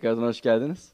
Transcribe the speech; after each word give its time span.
Tekrardan 0.00 0.22
hoş 0.22 0.40
geldiniz. 0.40 0.88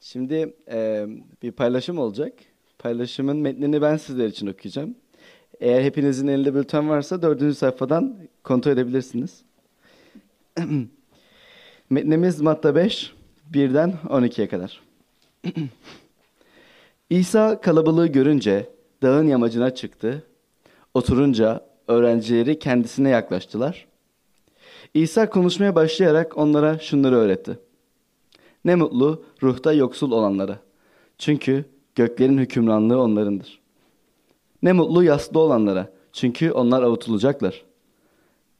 Şimdi 0.00 0.54
e, 0.70 1.06
bir 1.42 1.52
paylaşım 1.52 1.98
olacak. 1.98 2.32
Paylaşımın 2.78 3.36
metnini 3.36 3.82
ben 3.82 3.96
sizler 3.96 4.26
için 4.26 4.46
okuyacağım. 4.46 4.94
Eğer 5.60 5.82
hepinizin 5.82 6.26
elinde 6.26 6.54
bülten 6.54 6.88
varsa 6.88 7.22
dördüncü 7.22 7.54
sayfadan 7.54 8.16
kontrol 8.44 8.72
edebilirsiniz. 8.72 9.42
Metnimiz 11.90 12.40
Matta 12.40 12.74
5, 12.74 13.12
1'den 13.52 13.94
12'ye 14.04 14.48
kadar. 14.48 14.80
İsa 17.10 17.60
kalabalığı 17.60 18.06
görünce 18.06 18.68
dağın 19.02 19.26
yamacına 19.26 19.74
çıktı. 19.74 20.22
Oturunca 20.94 21.66
öğrencileri 21.88 22.58
kendisine 22.58 23.08
yaklaştılar. 23.08 23.86
İsa 24.94 25.30
konuşmaya 25.30 25.74
başlayarak 25.74 26.38
onlara 26.38 26.78
şunları 26.78 27.16
öğretti. 27.16 27.58
Ne 28.64 28.74
mutlu 28.74 29.24
ruhta 29.42 29.72
yoksul 29.72 30.12
olanlara. 30.12 30.58
Çünkü 31.18 31.64
göklerin 31.94 32.38
hükümranlığı 32.38 33.00
onlarındır. 33.00 33.60
Ne 34.62 34.72
mutlu 34.72 35.04
yaslı 35.04 35.40
olanlara. 35.40 35.92
Çünkü 36.12 36.52
onlar 36.52 36.82
avutulacaklar. 36.82 37.64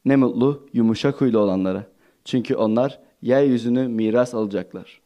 Ne 0.04 0.16
mutlu 0.16 0.66
yumuşak 0.72 1.20
huylu 1.20 1.38
olanlara. 1.38 1.86
Çünkü 2.24 2.54
onlar 2.54 2.98
yeryüzünü 3.22 3.88
miras 3.88 4.34
alacaklar. 4.34 5.00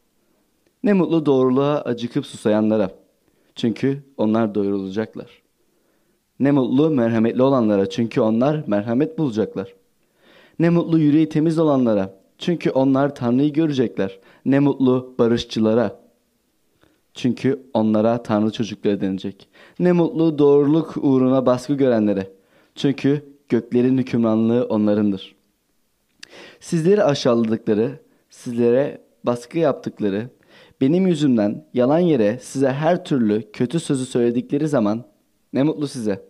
Ne 0.83 0.93
mutlu 0.93 1.25
doğruluğa 1.25 1.81
acıkıp 1.81 2.25
susayanlara. 2.25 2.91
Çünkü 3.55 4.03
onlar 4.17 4.55
doyurulacaklar. 4.55 5.41
Ne 6.39 6.51
mutlu 6.51 6.89
merhametli 6.89 7.41
olanlara. 7.41 7.89
Çünkü 7.89 8.21
onlar 8.21 8.63
merhamet 8.67 9.17
bulacaklar. 9.17 9.73
Ne 10.59 10.69
mutlu 10.69 10.99
yüreği 10.99 11.29
temiz 11.29 11.59
olanlara. 11.59 12.16
Çünkü 12.37 12.69
onlar 12.69 13.15
Tanrı'yı 13.15 13.53
görecekler. 13.53 14.19
Ne 14.45 14.59
mutlu 14.59 15.15
barışçılara. 15.19 15.99
Çünkü 17.13 17.63
onlara 17.73 18.23
Tanrı 18.23 18.51
çocukları 18.51 19.01
denilecek. 19.01 19.47
Ne 19.79 19.91
mutlu 19.91 20.39
doğruluk 20.39 20.97
uğruna 20.97 21.45
baskı 21.45 21.73
görenlere. 21.73 22.31
Çünkü 22.75 23.25
göklerin 23.49 23.97
hükümranlığı 23.97 24.65
onlarındır. 24.65 25.35
Sizleri 26.59 27.03
aşağıladıkları, 27.03 27.99
sizlere 28.29 29.01
baskı 29.23 29.59
yaptıkları, 29.59 30.29
benim 30.81 31.07
yüzümden 31.07 31.65
yalan 31.73 31.99
yere 31.99 32.39
size 32.41 32.71
her 32.71 33.05
türlü 33.05 33.51
kötü 33.51 33.79
sözü 33.79 34.05
söyledikleri 34.05 34.67
zaman 34.67 35.03
ne 35.53 35.63
mutlu 35.63 35.87
size. 35.87 36.25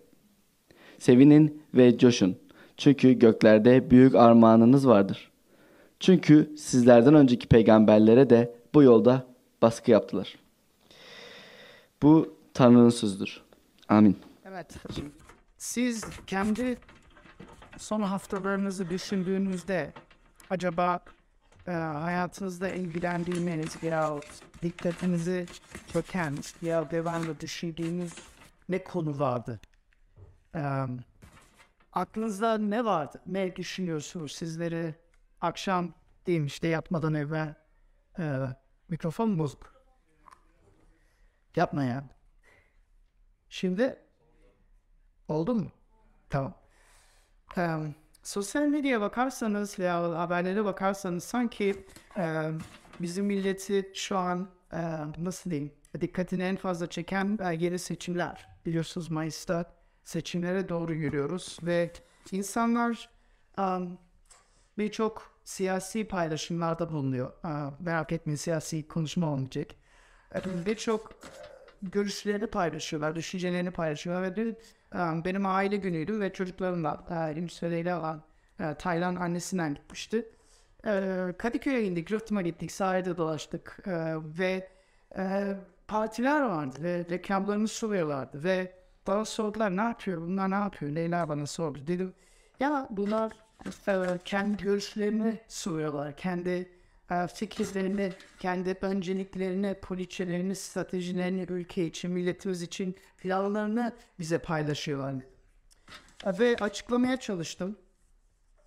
Sevinin 0.99 1.61
ve 1.73 1.97
coşun. 1.97 2.36
Çünkü 2.77 3.14
göklerde 3.14 3.92
büyük 3.92 4.16
armağanınız 4.16 4.88
vardır. 4.88 5.31
Çünkü 6.00 6.56
sizlerden 6.58 7.14
önceki 7.14 7.48
peygamberlere 7.48 8.30
de 8.30 8.56
bu 8.73 8.84
yolda 8.84 9.28
baskı 9.62 9.92
yaptılar. 9.92 10.36
Bu 12.02 12.38
Tanrı'nın 12.54 12.89
sözüdür. 12.89 13.42
Amin. 13.89 14.17
Evet. 14.45 14.76
Siz 15.58 16.04
kendi 16.28 16.78
son 17.78 18.02
haftalarınızı 18.02 18.89
düşündüğünüzde 18.89 19.94
acaba 20.50 21.00
e, 21.67 21.72
hayatınızda 21.72 22.70
ilgilendiğiniz 22.70 23.84
ya 23.84 24.20
dikkatinizi 24.61 25.45
çöken 25.94 26.36
ya 26.61 26.92
devamlı 26.92 27.39
düşündüğünüz 27.39 28.14
ne 28.70 28.84
konu 28.84 29.20
vardı? 29.20 29.59
E, 30.56 30.61
aklınızda 31.94 32.58
ne 32.58 32.86
vardı? 32.86 33.22
Ne 33.26 33.56
düşünüyorsunuz? 33.56 34.32
Sizleri 34.32 34.95
akşam 35.42 35.93
diyeyim 36.25 36.45
işte 36.45 36.67
yatmadan 36.67 37.14
evvel 37.14 37.55
e, 38.20 38.39
mikrofon 38.89 39.39
bozuk. 39.39 39.73
Yapma 41.55 41.83
ya. 41.83 42.03
Şimdi 43.49 43.99
oldu 45.27 45.55
mu? 45.55 45.71
Tamam. 46.30 46.53
Ee, 47.58 47.77
sosyal 48.23 48.67
medyaya 48.67 49.02
bakarsanız 49.02 49.80
veya 49.80 50.20
haberlere 50.20 50.65
bakarsanız 50.65 51.23
sanki 51.23 51.86
e, 52.17 52.52
bizim 52.99 53.26
milleti 53.26 53.92
şu 53.93 54.17
an 54.17 54.49
e, 54.73 54.80
nasıl 55.17 55.49
diyeyim 55.49 55.73
dikkatini 56.02 56.43
en 56.43 56.55
fazla 56.55 56.87
çeken 56.87 57.39
e, 57.43 57.55
yeni 57.55 57.80
seçimler. 57.80 58.47
Biliyorsunuz 58.65 59.11
Mayıs'ta 59.11 59.65
seçimlere 60.03 60.70
doğru 60.70 60.93
yürüyoruz 60.93 61.58
ve 61.64 61.93
insanlar 62.31 63.09
um, 63.58 63.97
birçok 64.77 65.32
siyasi 65.43 66.08
paylaşımlarda 66.08 66.92
bulunuyor. 66.92 67.32
Merak 67.80 68.11
etmeyin 68.11 68.38
siyasi 68.38 68.88
konuşma 68.88 69.33
olmayacak. 69.33 69.67
E, 70.36 70.65
Birçok 70.65 71.14
görüşlerini 71.82 72.48
paylaşıyorlar, 72.48 73.15
düşüncelerini 73.15 73.71
paylaşıyorlar 73.71 74.32
ve 74.32 74.36
dün 74.36 74.58
benim 75.26 75.45
aile 75.45 75.76
günüydü 75.76 76.20
ve 76.20 76.33
çocuklarımla 76.33 77.05
e, 77.10 77.39
İngiltere'yle 77.39 77.95
olan 77.95 78.21
Taylan 78.80 79.15
annesinden 79.15 79.73
gitmişti. 79.76 80.30
Kadıköy'e 81.38 81.83
indik, 81.83 82.11
Rıhtım'a 82.11 82.42
gittik, 82.42 82.71
sahilde 82.71 83.17
dolaştık 83.17 83.80
ve 84.39 84.70
partiler 85.88 86.42
vardı 86.42 86.76
ve 86.83 87.05
reklamlarını 87.09 87.67
soruyorlardı 87.67 88.44
ve 88.44 88.73
bana 89.08 89.26
sordular 89.26 89.77
ne 89.77 89.82
yapıyor, 89.82 90.21
bunlar 90.21 90.52
ne 90.52 90.55
yapıyor, 90.55 90.92
Leyla 90.92 91.30
bana 91.30 91.45
sordu. 91.45 91.80
Dedim 91.88 92.14
ya 92.59 92.88
bunlar 92.89 93.32
kendi 94.26 94.64
görüşlerini 94.64 95.40
soruyorlar, 95.48 96.18
kendi 96.18 96.78
e, 97.12 97.28
fikirlerini, 97.28 98.14
kendi 98.40 98.78
önceliklerini, 98.82 99.76
poliçelerini, 99.82 100.56
stratejilerini 100.56 101.42
ülke 101.50 101.86
için, 101.86 102.12
milletimiz 102.12 102.62
için 102.62 102.95
planlarını 103.18 103.94
bize 104.20 104.38
paylaşıyorlar. 104.38 105.14
E, 106.26 106.40
Ve 106.40 106.56
açıklamaya 106.62 107.18
çalıştım. 107.18 107.78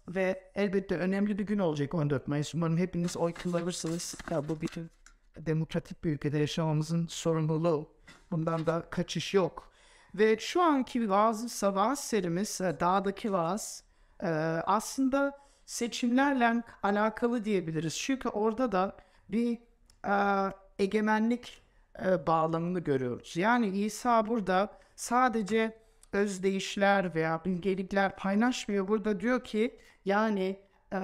Ve 0.08 0.50
elbette 0.54 0.96
önemli 0.96 1.38
bir 1.38 1.46
gün 1.46 1.58
olacak 1.58 1.94
14 1.94 2.28
Mayıs. 2.28 2.54
Umarım 2.54 2.76
hepiniz 2.76 3.16
oy 3.16 3.34
kullanırsınız. 3.34 4.14
Ya 4.30 4.48
bu 4.48 4.60
bütün 4.60 4.90
demokratik 5.36 6.04
bir 6.04 6.10
ülkede 6.12 6.38
yaşamamızın 6.38 7.06
sorumluluğu. 7.06 7.92
Bundan 8.30 8.66
da 8.66 8.86
kaçış 8.90 9.34
yok. 9.34 9.70
Ve 10.14 10.38
şu 10.38 10.62
anki 10.62 11.10
vaaz, 11.10 11.62
vaaz 11.62 12.04
serimiz, 12.04 12.60
e, 12.60 12.80
dağdaki 12.80 13.32
vaaz, 13.32 13.84
e, 14.22 14.28
aslında 14.66 15.38
seçimlerle 15.66 16.62
alakalı 16.82 17.44
diyebiliriz. 17.44 17.98
Çünkü 17.98 18.28
orada 18.28 18.72
da 18.72 18.96
bir 19.28 19.58
e, 20.06 20.52
egemenlik 20.78 21.62
e, 22.04 22.26
bağlamını 22.26 22.80
görüyoruz. 22.80 23.36
Yani 23.36 23.68
İsa 23.68 24.26
burada 24.26 24.70
sadece 24.96 25.78
özdeyişler 26.12 27.14
veya 27.14 27.44
bilgelikler 27.44 28.16
paylaşmıyor. 28.16 28.88
Burada 28.88 29.20
diyor 29.20 29.44
ki 29.44 29.78
yani 30.04 30.60
e, 30.92 31.00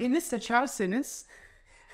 beni 0.00 0.20
seçerseniz 0.20 1.26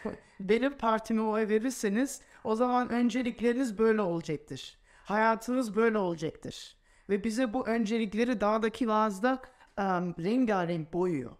benim 0.40 0.78
partime 0.78 1.22
oy 1.22 1.48
verirseniz 1.48 2.20
o 2.44 2.54
zaman 2.54 2.88
öncelikleriniz 2.88 3.78
böyle 3.78 4.00
olacaktır. 4.02 4.78
Hayatınız 5.04 5.76
böyle 5.76 5.98
olacaktır. 5.98 6.76
Ve 7.08 7.24
bize 7.24 7.52
bu 7.52 7.66
öncelikleri 7.66 8.40
dağdaki 8.40 8.88
vaazda 8.88 9.42
um, 9.78 10.14
rengarenk 10.24 10.92
boyuyor. 10.92 11.32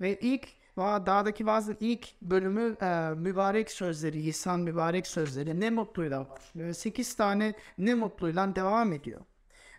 Ve 0.00 0.18
ilk 0.20 0.48
dağdaki 0.78 1.46
vaazın 1.46 1.76
ilk 1.80 2.22
bölümü 2.22 2.76
e, 2.82 3.10
mübarek 3.16 3.70
sözleri, 3.70 4.20
İsa'nın 4.20 4.64
mübarek 4.64 5.06
sözleri 5.06 5.60
ne 5.60 5.70
mutluyla 5.70 6.30
başlıyor. 6.30 6.72
Sekiz 6.72 7.14
tane 7.14 7.54
ne 7.78 7.94
mutluyla 7.94 8.56
devam 8.56 8.92
ediyor. 8.92 9.20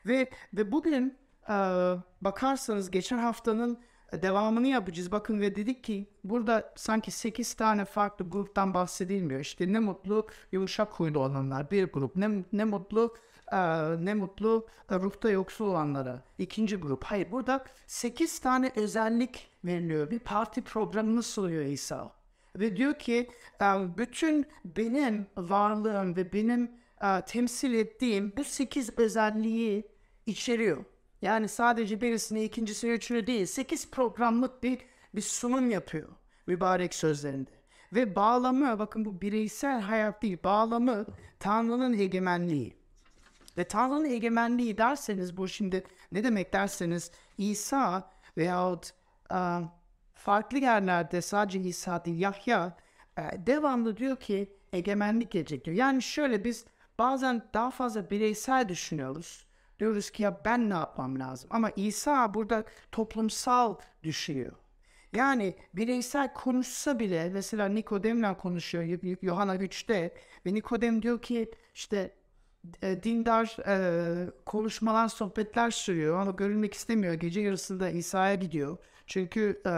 Ve 0.05 0.29
ve 0.53 0.71
bugün 0.71 1.17
e, 1.49 1.53
bakarsanız 2.21 2.91
geçen 2.91 3.17
haftanın 3.17 3.79
devamını 4.13 4.67
yapacağız. 4.67 5.11
Bakın 5.11 5.39
ve 5.41 5.55
dedik 5.55 5.83
ki 5.83 6.09
burada 6.23 6.73
sanki 6.75 7.11
8 7.11 7.53
tane 7.53 7.85
farklı 7.85 8.29
gruptan 8.29 8.73
bahsedilmiyor. 8.73 9.39
İşte 9.39 9.73
ne 9.73 9.79
mutlu 9.79 10.27
yumuşak 10.51 10.93
huylu 10.93 11.19
olanlar 11.19 11.71
bir 11.71 11.83
grup. 11.83 12.15
Ne, 12.15 12.43
ne 12.53 12.63
mutlu 12.63 13.15
ne 13.99 14.13
mutlu 14.13 14.67
e, 14.91 14.95
ruhta 14.95 15.29
yoksul 15.29 15.65
olanlara 15.65 16.23
ikinci 16.38 16.75
grup. 16.75 17.03
Hayır 17.03 17.31
burada 17.31 17.65
8 17.88 18.39
tane 18.39 18.71
özellik 18.75 19.47
veriliyor. 19.65 20.11
Bir 20.11 20.19
parti 20.19 20.61
programını 20.61 21.23
sunuyor 21.23 21.65
İsa. 21.65 22.11
Ve 22.55 22.77
diyor 22.77 22.99
ki 22.99 23.29
bütün 23.97 24.45
benim 24.65 25.27
varlığım 25.38 26.15
ve 26.15 26.33
benim 26.33 26.71
temsil 27.25 27.73
ettiğim 27.73 28.33
bu 28.38 28.44
8 28.44 28.99
özelliği 28.99 29.88
içeriyor. 30.25 30.85
Yani 31.21 31.47
sadece 31.47 32.01
birisini, 32.01 32.44
ikincisini, 32.44 32.91
üçünü 32.91 33.27
değil, 33.27 33.45
sekiz 33.45 33.91
programlık 33.91 34.63
bir, 34.63 34.79
bir 35.15 35.21
sunum 35.21 35.69
yapıyor 35.69 36.09
mübarek 36.47 36.95
sözlerinde. 36.95 37.49
Ve 37.94 38.15
bağlamı, 38.15 38.79
bakın 38.79 39.05
bu 39.05 39.21
bireysel 39.21 39.81
hayat 39.81 40.21
değil, 40.21 40.38
bağlamı 40.44 41.05
Tanrı'nın 41.39 41.94
egemenliği. 41.94 42.76
Ve 43.57 43.63
Tanrı'nın 43.63 44.06
egemenliği 44.06 44.77
derseniz, 44.77 45.38
bu 45.38 45.48
şimdi 45.48 45.83
ne 46.12 46.24
demek 46.24 46.54
derseniz, 46.54 47.12
İsa 47.38 48.12
veyahut 48.38 48.92
e, 49.31 49.39
farklı 50.13 50.57
yerlerde 50.57 51.21
sadece 51.21 51.59
İsa 51.59 52.06
değil, 52.06 52.19
Yahya 52.19 52.77
e, 53.18 53.21
devamlı 53.48 53.98
diyor 53.98 54.15
ki 54.15 54.54
egemenlik 54.74 55.31
gelecek 55.31 55.65
diyor. 55.65 55.77
Yani 55.77 56.01
şöyle 56.01 56.44
biz 56.44 56.65
bazen 57.00 57.50
daha 57.54 57.71
fazla 57.71 58.09
bireysel 58.09 58.69
düşünüyoruz. 58.69 59.48
Diyoruz 59.80 60.09
ki 60.09 60.24
ya 60.24 60.42
ben 60.45 60.69
ne 60.69 60.74
yapmam 60.74 61.19
lazım? 61.19 61.50
Ama 61.54 61.71
İsa 61.75 62.33
burada 62.33 62.65
toplumsal 62.92 63.75
düşüyor. 64.04 64.51
Yani 65.13 65.56
bireysel 65.74 66.33
konuşsa 66.33 67.00
bile 67.00 67.30
mesela 67.30 67.65
Nikodem'le 67.68 68.33
konuşuyor 68.33 69.00
Yohana 69.21 69.56
3'te 69.56 70.13
ve 70.45 70.54
Nikodem 70.54 71.01
diyor 71.01 71.21
ki 71.21 71.51
işte 71.74 72.16
e, 72.81 73.03
dindar 73.03 73.57
e, 73.67 74.29
konuşmalar, 74.45 75.07
sohbetler 75.07 75.71
sürüyor 75.71 76.19
ama 76.19 76.31
görülmek 76.31 76.73
istemiyor. 76.73 77.13
Gece 77.13 77.41
yarısında 77.41 77.89
İsa'ya 77.89 78.35
gidiyor. 78.35 78.77
Çünkü 79.07 79.61
e, 79.65 79.71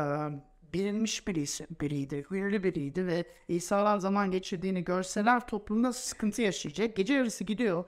bilinmiş 0.73 1.27
birisi, 1.27 1.67
biriydi, 1.81 2.25
ünlü 2.31 2.63
biriydi 2.63 3.07
ve 3.07 3.25
İsa'lar 3.47 3.97
zaman 3.97 4.31
geçirdiğini 4.31 4.83
görseler 4.83 5.47
toplumda 5.47 5.93
sıkıntı 5.93 6.41
yaşayacak. 6.41 6.95
Gece 6.95 7.13
yarısı 7.13 7.43
gidiyor 7.43 7.85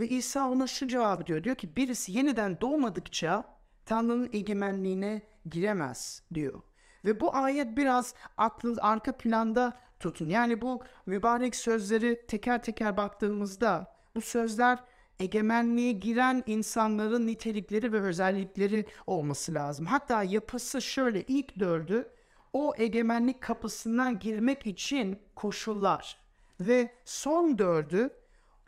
ve 0.00 0.08
İsa 0.08 0.48
ona 0.50 0.66
şu 0.66 0.88
cevabı 0.88 1.26
diyor. 1.26 1.44
Diyor 1.44 1.56
ki 1.56 1.76
birisi 1.76 2.12
yeniden 2.12 2.60
doğmadıkça 2.60 3.44
Tanrı'nın 3.86 4.30
egemenliğine 4.32 5.22
giremez 5.50 6.22
diyor. 6.34 6.62
Ve 7.04 7.20
bu 7.20 7.36
ayet 7.36 7.76
biraz 7.76 8.14
aklın 8.36 8.76
arka 8.76 9.16
planda 9.16 9.80
tutun. 10.00 10.28
Yani 10.28 10.60
bu 10.60 10.82
mübarek 11.06 11.56
sözleri 11.56 12.26
teker 12.26 12.62
teker 12.62 12.96
baktığımızda 12.96 13.99
bu 14.16 14.20
sözler 14.20 14.78
egemenliğe 15.20 15.92
giren 15.92 16.42
insanların 16.46 17.26
nitelikleri 17.26 17.92
ve 17.92 18.00
özellikleri 18.00 18.86
olması 19.06 19.54
lazım. 19.54 19.86
Hatta 19.86 20.22
yapısı 20.22 20.82
şöyle 20.82 21.22
ilk 21.22 21.58
dördü 21.58 22.08
o 22.52 22.72
egemenlik 22.76 23.40
kapısından 23.40 24.18
girmek 24.18 24.66
için 24.66 25.18
koşullar 25.34 26.18
ve 26.60 26.94
son 27.04 27.58
dördü 27.58 28.10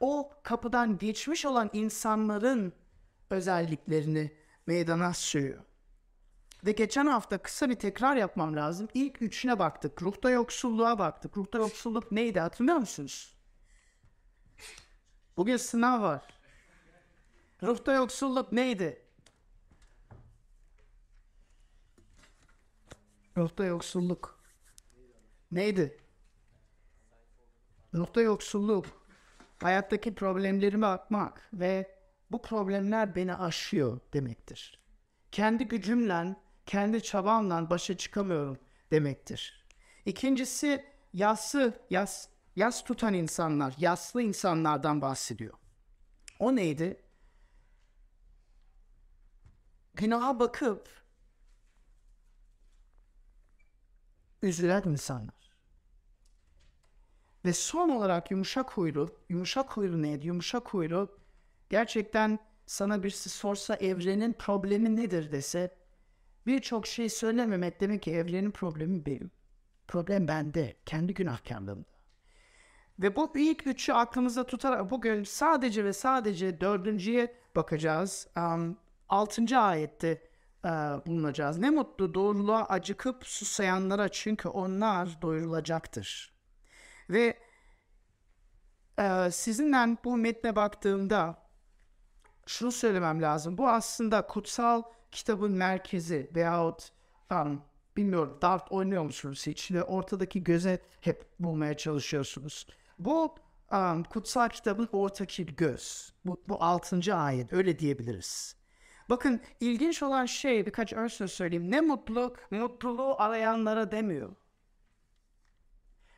o 0.00 0.31
kapıdan 0.43 0.99
geçmiş 0.99 1.47
olan 1.47 1.71
insanların 1.73 2.73
özelliklerini 3.31 4.33
meydana 4.67 5.15
sürüyor. 5.15 5.65
Ve 6.67 6.73
geçen 6.73 7.06
hafta 7.06 7.38
kısa 7.38 7.71
bir 7.71 7.75
tekrar 7.75 8.17
yapmam 8.17 8.56
lazım. 8.56 8.88
İlk 8.95 9.23
üçüne 9.23 9.59
baktık. 9.59 10.03
Ruhta 10.03 10.31
yoksulluğa 10.31 10.99
baktık. 10.99 11.37
Ruhta 11.37 11.59
yoksulluk 11.59 12.12
neydi 12.12 12.41
hatırlıyor 12.41 12.77
musunuz? 12.77 13.35
Bugün 15.37 15.56
sınav 15.56 16.02
var. 16.02 16.23
Ruhta 17.62 17.93
yoksulluk 17.93 18.52
neydi? 18.52 19.02
Ruhta 23.37 23.64
yoksulluk 23.64 24.40
neydi? 25.50 25.96
Ruhta 27.94 28.20
yoksulluk 28.20 28.87
hayattaki 29.62 30.14
problemlerime 30.14 30.87
bakmak 30.87 31.49
ve 31.52 31.99
bu 32.31 32.43
problemler 32.43 33.14
beni 33.14 33.35
aşıyor 33.35 34.00
demektir. 34.12 34.82
Kendi 35.32 35.69
gücümle, 35.69 36.37
kendi 36.67 37.02
çabamla 37.02 37.70
başa 37.70 37.96
çıkamıyorum 37.96 38.58
demektir. 38.90 39.67
İkincisi 40.06 40.85
yası, 41.12 41.81
yas, 41.90 42.28
yas 42.56 42.84
tutan 42.84 43.14
insanlar, 43.14 43.75
yaslı 43.78 44.22
insanlardan 44.22 45.00
bahsediyor. 45.00 45.54
O 46.38 46.56
neydi? 46.56 47.02
Günaha 49.94 50.40
bakıp 50.40 50.88
üzülen 54.43 54.82
insanlar. 54.87 55.52
Ve 57.44 57.52
son 57.52 57.88
olarak 57.88 58.31
yumuşak 58.31 58.72
huylu, 58.72 59.16
yumuşak 59.28 59.76
huylu 59.76 60.02
neydi? 60.02 60.26
Yumuşak 60.26 60.69
huylu 60.69 61.19
gerçekten 61.70 62.38
sana 62.66 63.02
birisi 63.02 63.28
sorsa 63.31 63.75
evrenin 63.75 64.32
problemi 64.32 64.96
nedir 64.96 65.32
dese 65.32 65.76
birçok 66.46 66.87
şey 66.87 67.08
söylememek 67.08 67.81
demek 67.81 68.02
ki 68.02 68.12
evrenin 68.12 68.50
problemi 68.50 69.06
benim. 69.06 69.31
Problem 69.88 70.28
bende, 70.28 70.76
kendi 70.87 71.14
günahkarlığımda. 71.14 71.92
Ve 73.02 73.16
bu 73.16 73.32
ilk 73.34 73.66
üçü 73.66 73.93
aklımızda 73.93 74.46
tutarak 74.46 74.90
bugün 74.90 75.25
sadece 75.25 75.84
ve 75.84 75.93
sadece 75.93 76.60
dördüncüye 76.60 77.34
bakacağız. 77.56 78.28
Um, 78.37 78.76
altıncı 79.08 79.58
ayette 79.58 80.22
e, 80.64 80.69
bulunacağız. 81.06 81.58
Ne 81.58 81.70
mutlu 81.70 82.14
doğruluğa 82.14 82.64
acıkıp 82.64 83.26
susayanlara 83.26 84.08
çünkü 84.08 84.49
onlar 84.49 85.22
doyurulacaktır. 85.22 86.32
Ve 87.10 87.38
e, 88.99 89.31
sizinle 89.31 89.96
bu 90.04 90.16
metne 90.16 90.56
baktığımda 90.56 91.43
şunu 92.46 92.72
söylemem 92.72 93.22
lazım. 93.22 93.58
Bu 93.58 93.69
aslında 93.69 94.26
kutsal 94.26 94.82
kitabın 95.10 95.52
merkezi 95.52 96.31
veyahut 96.34 96.93
um, 97.31 97.62
bilmiyorum 97.96 98.38
dart 98.43 98.72
oynuyor 98.72 99.02
musunuz 99.02 99.46
hiç? 99.46 99.72
Ve 99.72 99.84
ortadaki 99.84 100.44
göze 100.44 100.78
hep 101.00 101.26
bulmaya 101.38 101.76
çalışıyorsunuz. 101.76 102.66
Bu 103.04 103.34
um, 103.72 104.04
kutsal 104.04 104.49
kitabın 104.49 104.88
ortaki 104.93 105.46
göz. 105.46 106.12
Bu, 106.25 106.43
bu 106.49 106.62
altıncı 106.62 107.14
ayet 107.14 107.52
öyle 107.52 107.78
diyebiliriz. 107.78 108.56
Bakın 109.10 109.40
ilginç 109.60 110.02
olan 110.02 110.26
şey 110.26 110.66
birkaç 110.66 110.93
örnek 110.93 111.31
söyleyeyim. 111.31 111.70
Ne 111.70 111.81
mutlu 111.81 112.37
mutluluğu 112.50 113.14
arayanlara 113.19 113.90
demiyor. 113.90 114.34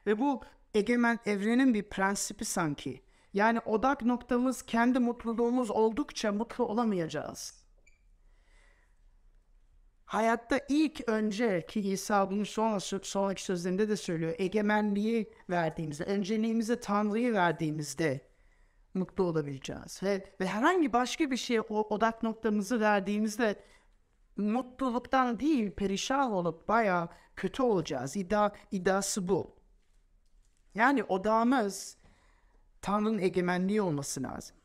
Ve 0.06 0.18
bu 0.18 0.42
egemen 0.74 1.18
evrenin 1.26 1.74
bir 1.74 1.82
prensibi 1.82 2.44
sanki. 2.44 3.02
Yani 3.32 3.60
odak 3.60 4.02
noktamız 4.02 4.62
kendi 4.62 4.98
mutluluğumuz 4.98 5.70
oldukça 5.70 6.32
mutlu 6.32 6.64
olamayacağız. 6.64 7.63
Hayatta 10.14 10.60
ilk 10.68 11.08
önce 11.08 11.66
ki 11.66 11.80
İsa 11.80 12.30
bunu 12.30 12.46
sonra 12.46 12.80
sonraki 13.02 13.44
sözlerinde 13.44 13.88
de 13.88 13.96
söylüyor. 13.96 14.34
Egemenliği 14.38 15.30
verdiğimizde, 15.50 16.04
önceliğimizi 16.04 16.80
Tanrı'yı 16.80 17.32
verdiğimizde 17.32 18.20
mutlu 18.94 19.24
olabileceğiz. 19.24 20.02
Ve, 20.02 20.24
ve 20.40 20.46
herhangi 20.46 20.92
başka 20.92 21.30
bir 21.30 21.36
şeye 21.36 21.60
o 21.60 21.94
odak 21.94 22.22
noktamızı 22.22 22.80
verdiğimizde 22.80 23.56
mutluluktan 24.36 25.40
değil 25.40 25.70
perişan 25.70 26.32
olup 26.32 26.68
bayağı 26.68 27.08
kötü 27.36 27.62
olacağız. 27.62 28.16
İddia, 28.16 28.50
iddiası 28.70 29.28
bu. 29.28 29.56
Yani 30.74 31.04
odağımız 31.04 31.98
Tanrı'nın 32.82 33.18
egemenliği 33.18 33.82
olması 33.82 34.22
lazım. 34.22 34.56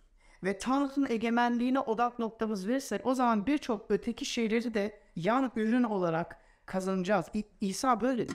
Ve 0.44 0.58
Tanrı'nın 0.58 1.08
egemenliğine 1.10 1.80
odak 1.80 2.20
noktamız 2.20 2.68
verirsek 2.68 3.06
o 3.06 3.14
zaman 3.16 3.46
birçok 3.48 3.86
öteki 3.90 4.26
şeyleri 4.26 4.74
de 4.74 5.00
yan 5.16 5.52
ürün 5.56 5.84
olarak 5.84 6.38
kazanacağız. 6.66 7.26
İ- 7.34 7.44
İsa 7.62 8.02
böyle. 8.02 8.28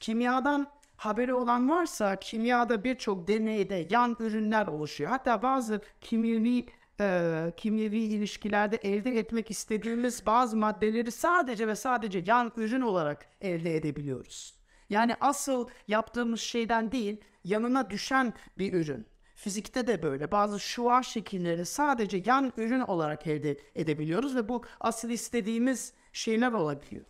Kimyadan 0.00 0.66
haberi 0.96 1.34
olan 1.34 1.70
varsa 1.70 2.16
kimyada 2.16 2.84
birçok 2.84 3.28
deneyde 3.28 3.86
yan 3.90 4.16
ürünler 4.20 4.66
oluşuyor. 4.66 5.10
Hatta 5.10 5.42
bazı 5.42 5.80
kimyevi 6.00 6.66
e, 7.00 7.52
kimyevi 7.56 7.98
ilişkilerde 7.98 8.76
elde 8.76 9.18
etmek 9.18 9.50
istediğimiz 9.50 10.26
bazı 10.26 10.56
maddeleri 10.56 11.10
sadece 11.12 11.68
ve 11.68 11.74
sadece 11.74 12.22
yan 12.26 12.52
ürün 12.56 12.80
olarak 12.80 13.26
elde 13.40 13.76
edebiliyoruz. 13.76 14.54
Yani 14.90 15.16
asıl 15.20 15.68
yaptığımız 15.88 16.40
şeyden 16.40 16.92
değil, 16.92 17.20
yanına 17.44 17.90
düşen 17.90 18.32
bir 18.58 18.72
ürün. 18.72 19.06
Fizikte 19.36 19.86
de 19.86 20.02
böyle. 20.02 20.30
Bazı 20.30 20.60
şua 20.60 21.02
şekilleri 21.02 21.66
sadece 21.66 22.22
yan 22.26 22.52
ürün 22.56 22.80
olarak 22.80 23.26
elde 23.26 23.58
edebiliyoruz 23.74 24.36
ve 24.36 24.48
bu 24.48 24.62
asıl 24.80 25.10
istediğimiz 25.10 25.92
şeyler 26.12 26.52
olabiliyor. 26.52 27.04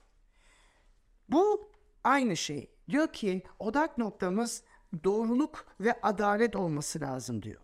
Bu 1.28 1.71
aynı 2.04 2.37
şey. 2.37 2.71
Diyor 2.90 3.12
ki 3.12 3.42
odak 3.59 3.99
noktamız 3.99 4.62
doğruluk 5.04 5.66
ve 5.80 6.00
adalet 6.02 6.56
olması 6.56 7.00
lazım 7.00 7.42
diyor. 7.42 7.61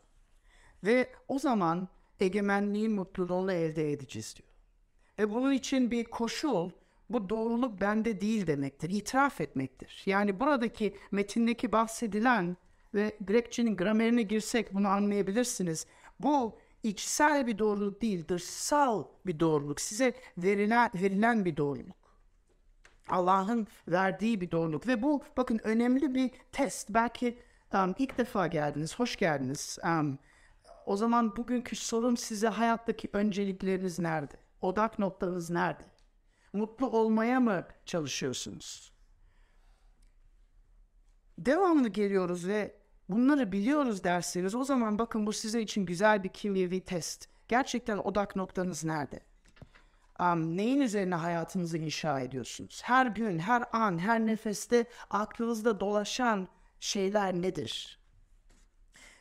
Ve 0.84 1.12
o 1.28 1.38
zaman 1.38 1.88
egemenliğin 2.20 2.92
mutluluğunu 2.92 3.52
elde 3.52 3.92
edeceğiz 3.92 4.36
diyor. 4.36 4.48
E 5.18 5.34
bunun 5.34 5.52
için 5.52 5.90
bir 5.90 6.04
koşul 6.04 6.70
bu 7.10 7.28
doğruluk 7.28 7.80
bende 7.80 8.20
değil 8.20 8.46
demektir. 8.46 8.90
İtiraf 8.90 9.40
etmektir. 9.40 10.02
Yani 10.06 10.40
buradaki 10.40 10.96
metindeki 11.10 11.72
bahsedilen 11.72 12.56
ve 12.94 13.16
Grekçenin 13.20 13.76
gramerine 13.76 14.22
girsek 14.22 14.74
bunu 14.74 14.88
anlayabilirsiniz. 14.88 15.86
Bu 16.20 16.58
içsel 16.82 17.46
bir 17.46 17.58
doğruluk 17.58 18.02
değil, 18.02 18.28
dışsal 18.28 19.04
bir 19.26 19.40
doğruluk. 19.40 19.80
Size 19.80 20.14
verilen, 20.38 20.90
verilen 20.94 21.44
bir 21.44 21.56
doğruluk. 21.56 21.96
Allah'ın 23.08 23.66
verdiği 23.88 24.40
bir 24.40 24.50
doğruluk. 24.50 24.86
Ve 24.86 25.02
bu 25.02 25.22
bakın 25.36 25.60
önemli 25.64 26.14
bir 26.14 26.30
test. 26.52 26.90
Belki 26.90 27.38
um, 27.74 27.94
ilk 27.98 28.18
defa 28.18 28.46
geldiniz, 28.46 28.98
hoş 28.98 29.16
geldiniz. 29.16 29.78
Um, 29.84 30.18
o 30.86 30.96
zaman 30.96 31.36
bugünkü 31.36 31.76
sorum 31.76 32.16
size 32.16 32.48
hayattaki 32.48 33.08
öncelikleriniz 33.12 33.98
nerede? 33.98 34.36
Odak 34.60 34.98
noktanız 34.98 35.50
nerede? 35.50 35.84
Mutlu 36.52 36.90
olmaya 36.90 37.40
mı 37.40 37.66
çalışıyorsunuz? 37.86 38.92
devamlı 41.46 41.88
geliyoruz 41.88 42.46
ve 42.46 42.81
bunları 43.08 43.52
biliyoruz 43.52 44.04
derseniz 44.04 44.54
o 44.54 44.64
zaman 44.64 44.98
bakın 44.98 45.26
bu 45.26 45.32
size 45.32 45.62
için 45.62 45.86
güzel 45.86 46.24
bir 46.24 46.28
kimyevi 46.28 46.80
test. 46.80 47.28
Gerçekten 47.48 47.98
odak 47.98 48.36
noktanız 48.36 48.84
nerede? 48.84 49.20
Um, 50.20 50.56
neyin 50.56 50.80
üzerine 50.80 51.14
hayatınızı 51.14 51.78
inşa 51.78 52.20
ediyorsunuz? 52.20 52.80
Her 52.84 53.06
gün, 53.06 53.38
her 53.38 53.64
an, 53.72 53.98
her 53.98 54.20
nefeste 54.20 54.84
aklınızda 55.10 55.80
dolaşan 55.80 56.48
şeyler 56.80 57.34
nedir? 57.34 58.02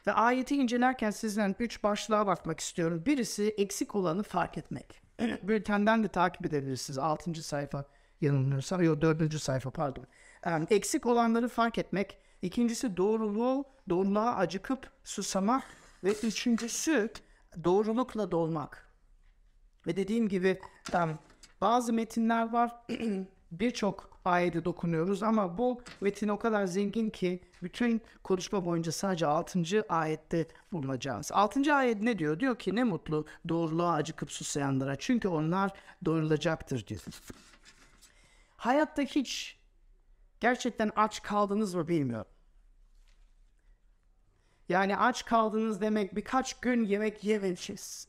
Ve 0.07 0.11
ayeti 0.11 0.55
incelerken 0.55 1.11
sizden 1.11 1.55
üç 1.59 1.83
başlığa 1.83 2.27
bakmak 2.27 2.59
istiyorum. 2.59 3.03
Birisi 3.05 3.55
eksik 3.57 3.95
olanı 3.95 4.23
fark 4.23 4.57
etmek. 4.57 5.01
Bültenden 5.43 6.03
de 6.03 6.07
takip 6.07 6.45
edebilirsiniz. 6.45 6.97
Altıncı 6.97 7.43
sayfa 7.43 7.85
yanılmıyorsam. 8.21 8.83
Yok 8.83 9.01
dördüncü 9.01 9.39
sayfa 9.39 9.69
pardon. 9.69 10.05
Um, 10.45 10.67
eksik 10.69 11.05
olanları 11.05 11.47
fark 11.47 11.77
etmek. 11.77 12.17
İkincisi 12.41 12.97
doğruluğu, 12.97 13.65
doğruluğa 13.89 14.35
acıkıp 14.35 14.91
susamak. 15.03 15.63
Ve 16.03 16.13
üçüncüsü 16.13 17.09
doğrulukla 17.63 18.31
dolmak. 18.31 18.91
Ve 19.87 19.95
dediğim 19.95 20.29
gibi 20.29 20.59
bazı 21.61 21.93
metinler 21.93 22.51
var. 22.51 22.75
Birçok 23.51 24.19
ayete 24.25 24.65
dokunuyoruz 24.65 25.23
ama 25.23 25.57
bu 25.57 25.81
metin 26.01 26.27
o 26.27 26.39
kadar 26.39 26.65
zengin 26.65 27.09
ki 27.09 27.41
bütün 27.63 28.01
konuşma 28.23 28.65
boyunca 28.65 28.91
sadece 28.91 29.25
6. 29.27 29.61
ayette 29.89 30.47
bulunacağız. 30.71 31.31
6. 31.31 31.73
ayet 31.75 32.01
ne 32.01 32.19
diyor? 32.19 32.39
Diyor 32.39 32.59
ki 32.59 32.75
ne 32.75 32.83
mutlu 32.83 33.25
doğruluğa 33.49 33.93
acıkıp 33.93 34.31
susayanlara 34.31 34.95
çünkü 34.95 35.27
onlar 35.27 35.71
doyurulacaktır 36.05 36.87
diyor. 36.87 37.01
Hayatta 38.57 39.01
hiç 39.01 39.60
gerçekten 40.41 40.91
aç 40.95 41.21
kaldınız 41.23 41.75
mı 41.75 41.87
bilmiyorum. 41.87 42.31
Yani 44.69 44.97
aç 44.97 45.25
kaldınız 45.25 45.81
demek 45.81 46.15
birkaç 46.15 46.59
gün 46.59 46.85
yemek 46.85 47.23
yememişiz. 47.23 48.07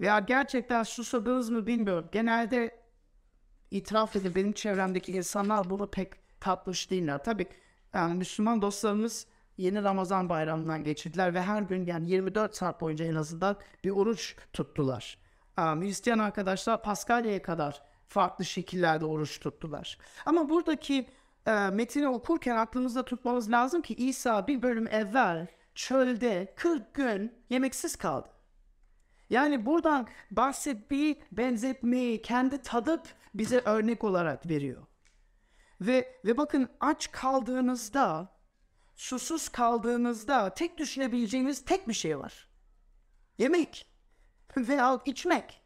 Veya 0.00 0.18
gerçekten 0.18 0.82
susadınız 0.82 1.50
mı 1.50 1.66
bilmiyorum. 1.66 2.08
Genelde 2.12 2.84
itiraf 3.70 4.16
edin 4.16 4.34
benim 4.34 4.52
çevremdeki 4.52 5.12
insanlar 5.12 5.70
bunu 5.70 5.90
pek 5.90 6.40
tatmış 6.40 6.90
değiller. 6.90 7.24
Tabii 7.24 7.46
yani 7.94 8.14
Müslüman 8.14 8.62
dostlarımız 8.62 9.26
yeni 9.56 9.82
Ramazan 9.82 10.28
bayramından 10.28 10.84
geçirdiler 10.84 11.34
ve 11.34 11.42
her 11.42 11.62
gün 11.62 11.86
yani 11.86 12.10
24 12.10 12.56
saat 12.56 12.80
boyunca 12.80 13.04
en 13.04 13.14
azından 13.14 13.56
bir 13.84 13.90
oruç 13.90 14.36
tuttular. 14.52 15.18
Um, 15.58 15.82
Hristiyan 15.82 16.18
arkadaşlar 16.18 16.82
Paskalya'ya 16.82 17.42
kadar 17.42 17.82
farklı 18.08 18.44
şekillerde 18.44 19.04
oruç 19.04 19.40
tuttular. 19.40 19.98
Ama 20.26 20.48
buradaki 20.48 21.06
e, 21.46 21.70
metini 21.70 22.08
okurken 22.08 22.56
aklımızda 22.56 23.04
tutmamız 23.04 23.50
lazım 23.50 23.82
ki 23.82 23.94
İsa 23.94 24.46
bir 24.46 24.62
bölüm 24.62 24.88
evvel 24.88 25.46
çölde 25.74 26.54
40 26.56 26.94
gün 26.94 27.32
yemeksiz 27.50 27.96
kaldı. 27.96 28.28
Yani 29.30 29.66
buradan 29.66 30.08
bahsetmeyi, 30.30 31.22
benzetmeyi 31.32 32.22
kendi 32.22 32.62
tadıp 32.62 33.08
bize 33.34 33.58
örnek 33.58 34.04
olarak 34.04 34.48
veriyor. 34.48 34.86
Ve 35.80 36.20
ve 36.24 36.36
bakın 36.36 36.68
aç 36.80 37.12
kaldığınızda, 37.12 38.28
susuz 38.94 39.48
kaldığınızda 39.48 40.54
tek 40.54 40.78
düşünebileceğiniz 40.78 41.64
tek 41.64 41.88
bir 41.88 41.94
şey 41.94 42.18
var. 42.18 42.48
Yemek 43.38 43.86
veya 44.56 45.00
içmek. 45.04 45.60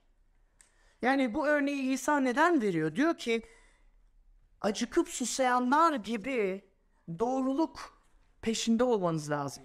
Yani 1.03 1.35
bu 1.35 1.47
örneği 1.47 1.93
İsa 1.93 2.21
neden 2.21 2.63
veriyor? 2.63 2.95
Diyor 2.95 3.19
ki 3.19 3.43
acıkıp 4.61 5.09
susayanlar 5.09 5.95
gibi 5.95 6.65
doğruluk 7.19 8.03
peşinde 8.43 8.85
olmanız 8.85 9.31
lazım. 9.31 9.65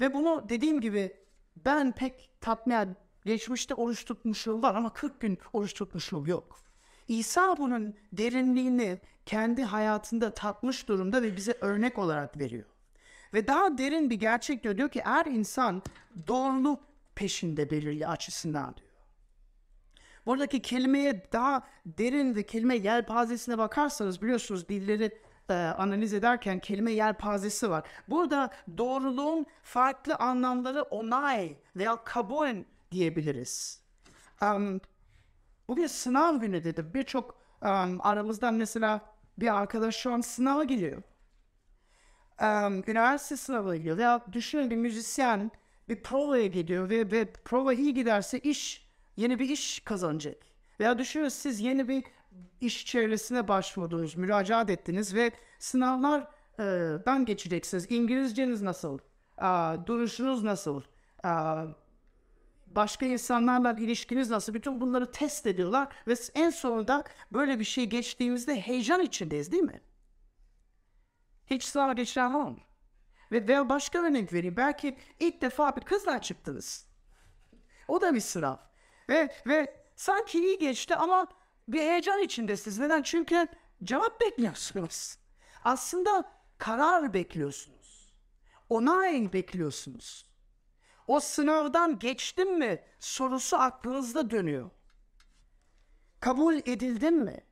Ve 0.00 0.14
bunu 0.14 0.46
dediğim 0.48 0.80
gibi 0.80 1.16
ben 1.56 1.92
pek 1.92 2.30
tatmayan 2.40 2.96
geçmişte 3.24 3.74
oruç 3.74 4.04
tutmuşluğum 4.04 4.62
var 4.62 4.74
ama 4.74 4.92
40 4.92 5.20
gün 5.20 5.38
oruç 5.52 5.74
tutmuşluğum 5.74 6.26
yok. 6.26 6.60
İsa 7.08 7.56
bunun 7.58 7.96
derinliğini 8.12 9.00
kendi 9.26 9.64
hayatında 9.64 10.34
tatmış 10.34 10.88
durumda 10.88 11.22
ve 11.22 11.36
bize 11.36 11.58
örnek 11.60 11.98
olarak 11.98 12.38
veriyor. 12.38 12.64
Ve 13.34 13.46
daha 13.46 13.78
derin 13.78 14.10
bir 14.10 14.14
gerçek 14.14 14.62
diyor. 14.62 14.76
Diyor 14.76 14.88
ki 14.88 15.00
her 15.04 15.26
insan 15.26 15.82
doğruluk 16.28 16.80
peşinde 17.14 17.70
belirli 17.70 18.06
açısından 18.06 18.76
diyor. 18.76 18.91
Buradaki 20.26 20.62
kelimeye 20.62 21.22
daha 21.32 21.62
derin 21.86 22.34
ve 22.34 22.42
kelime 22.42 22.76
yelpazesine 22.76 23.58
bakarsanız 23.58 24.22
biliyorsunuz 24.22 24.68
dilleri 24.68 25.18
e, 25.50 25.54
analiz 25.54 26.14
ederken 26.14 26.58
kelime 26.58 26.92
yelpazesi 26.92 27.70
var. 27.70 27.84
Burada 28.08 28.50
doğruluğun 28.78 29.46
farklı 29.62 30.16
anlamları 30.16 30.82
onay 30.82 31.56
veya 31.76 32.04
kabul 32.04 32.64
diyebiliriz. 32.92 33.82
Um, 34.42 34.80
bugün 35.68 35.86
sınav 35.86 36.36
günü 36.36 36.64
dedim. 36.64 36.90
Birçok 36.94 37.30
um, 37.62 38.00
aramızdan 38.00 38.54
mesela 38.54 39.00
bir 39.38 39.56
arkadaş 39.56 39.96
şu 39.96 40.12
an 40.12 40.20
sınava 40.20 40.64
giriyor. 40.64 41.02
Um, 42.42 42.82
üniversite 42.86 43.36
sınavına 43.36 43.76
gidiyor. 43.76 43.98
Veya 43.98 44.20
düşünün 44.32 44.70
bir 44.70 44.76
müzisyen 44.76 45.50
bir 45.88 46.02
provaya 46.02 46.46
gidiyor 46.46 46.90
ve, 46.90 47.10
ve 47.10 47.32
prova 47.32 47.72
iyi 47.72 47.94
giderse 47.94 48.38
iş, 48.38 48.91
yeni 49.16 49.38
bir 49.38 49.48
iş 49.48 49.80
kazanacak. 49.80 50.36
Veya 50.80 50.98
düşünün 50.98 51.28
siz 51.28 51.60
yeni 51.60 51.88
bir 51.88 52.04
iş 52.60 52.86
çevresine 52.86 53.48
başvurdunuz, 53.48 54.16
müracaat 54.16 54.70
ettiniz 54.70 55.14
ve 55.14 55.32
sınavlardan 55.58 57.24
geçeceksiniz. 57.24 57.86
İngilizceniz 57.90 58.62
nasıl? 58.62 58.98
Aa, 59.38 59.86
duruşunuz 59.86 60.42
nasıl? 60.42 60.82
Aa, 61.22 61.66
başka 62.66 63.06
insanlarla 63.06 63.72
ilişkiniz 63.72 64.30
nasıl? 64.30 64.54
Bütün 64.54 64.80
bunları 64.80 65.10
test 65.10 65.46
ediyorlar 65.46 65.88
ve 66.08 66.14
en 66.34 66.50
sonunda 66.50 67.04
böyle 67.32 67.58
bir 67.58 67.64
şey 67.64 67.86
geçtiğimizde 67.86 68.60
heyecan 68.60 69.00
içindeyiz 69.00 69.52
değil 69.52 69.62
mi? 69.62 69.80
Hiç 71.46 71.76
var 71.76 72.48
mı? 72.48 72.56
Ve 73.32 73.48
veya 73.48 73.68
başka 73.68 73.98
örnek 73.98 74.32
vereyim. 74.32 74.56
Belki 74.56 74.98
ilk 75.20 75.42
defa 75.42 75.76
bir 75.76 75.80
kızla 75.80 76.20
çıktınız. 76.20 76.86
O 77.88 78.00
da 78.00 78.14
bir 78.14 78.20
sınav. 78.20 78.56
Ve, 79.12 79.28
ve 79.46 79.74
sanki 79.96 80.38
iyi 80.38 80.58
geçti 80.58 80.96
ama 80.96 81.26
bir 81.68 81.78
heyecan 81.80 82.20
içindesiniz. 82.20 82.78
Neden? 82.78 83.02
Çünkü 83.02 83.46
cevap 83.84 84.20
bekliyorsunuz. 84.20 85.18
Aslında 85.64 86.32
karar 86.58 87.14
bekliyorsunuz. 87.14 88.12
Onay 88.68 89.32
bekliyorsunuz. 89.32 90.26
O 91.06 91.20
sınavdan 91.20 91.98
geçtim 91.98 92.58
mi 92.58 92.84
sorusu 92.98 93.56
aklınızda 93.56 94.30
dönüyor. 94.30 94.70
Kabul 96.20 96.54
edildim 96.54 97.16
mi? 97.16 97.44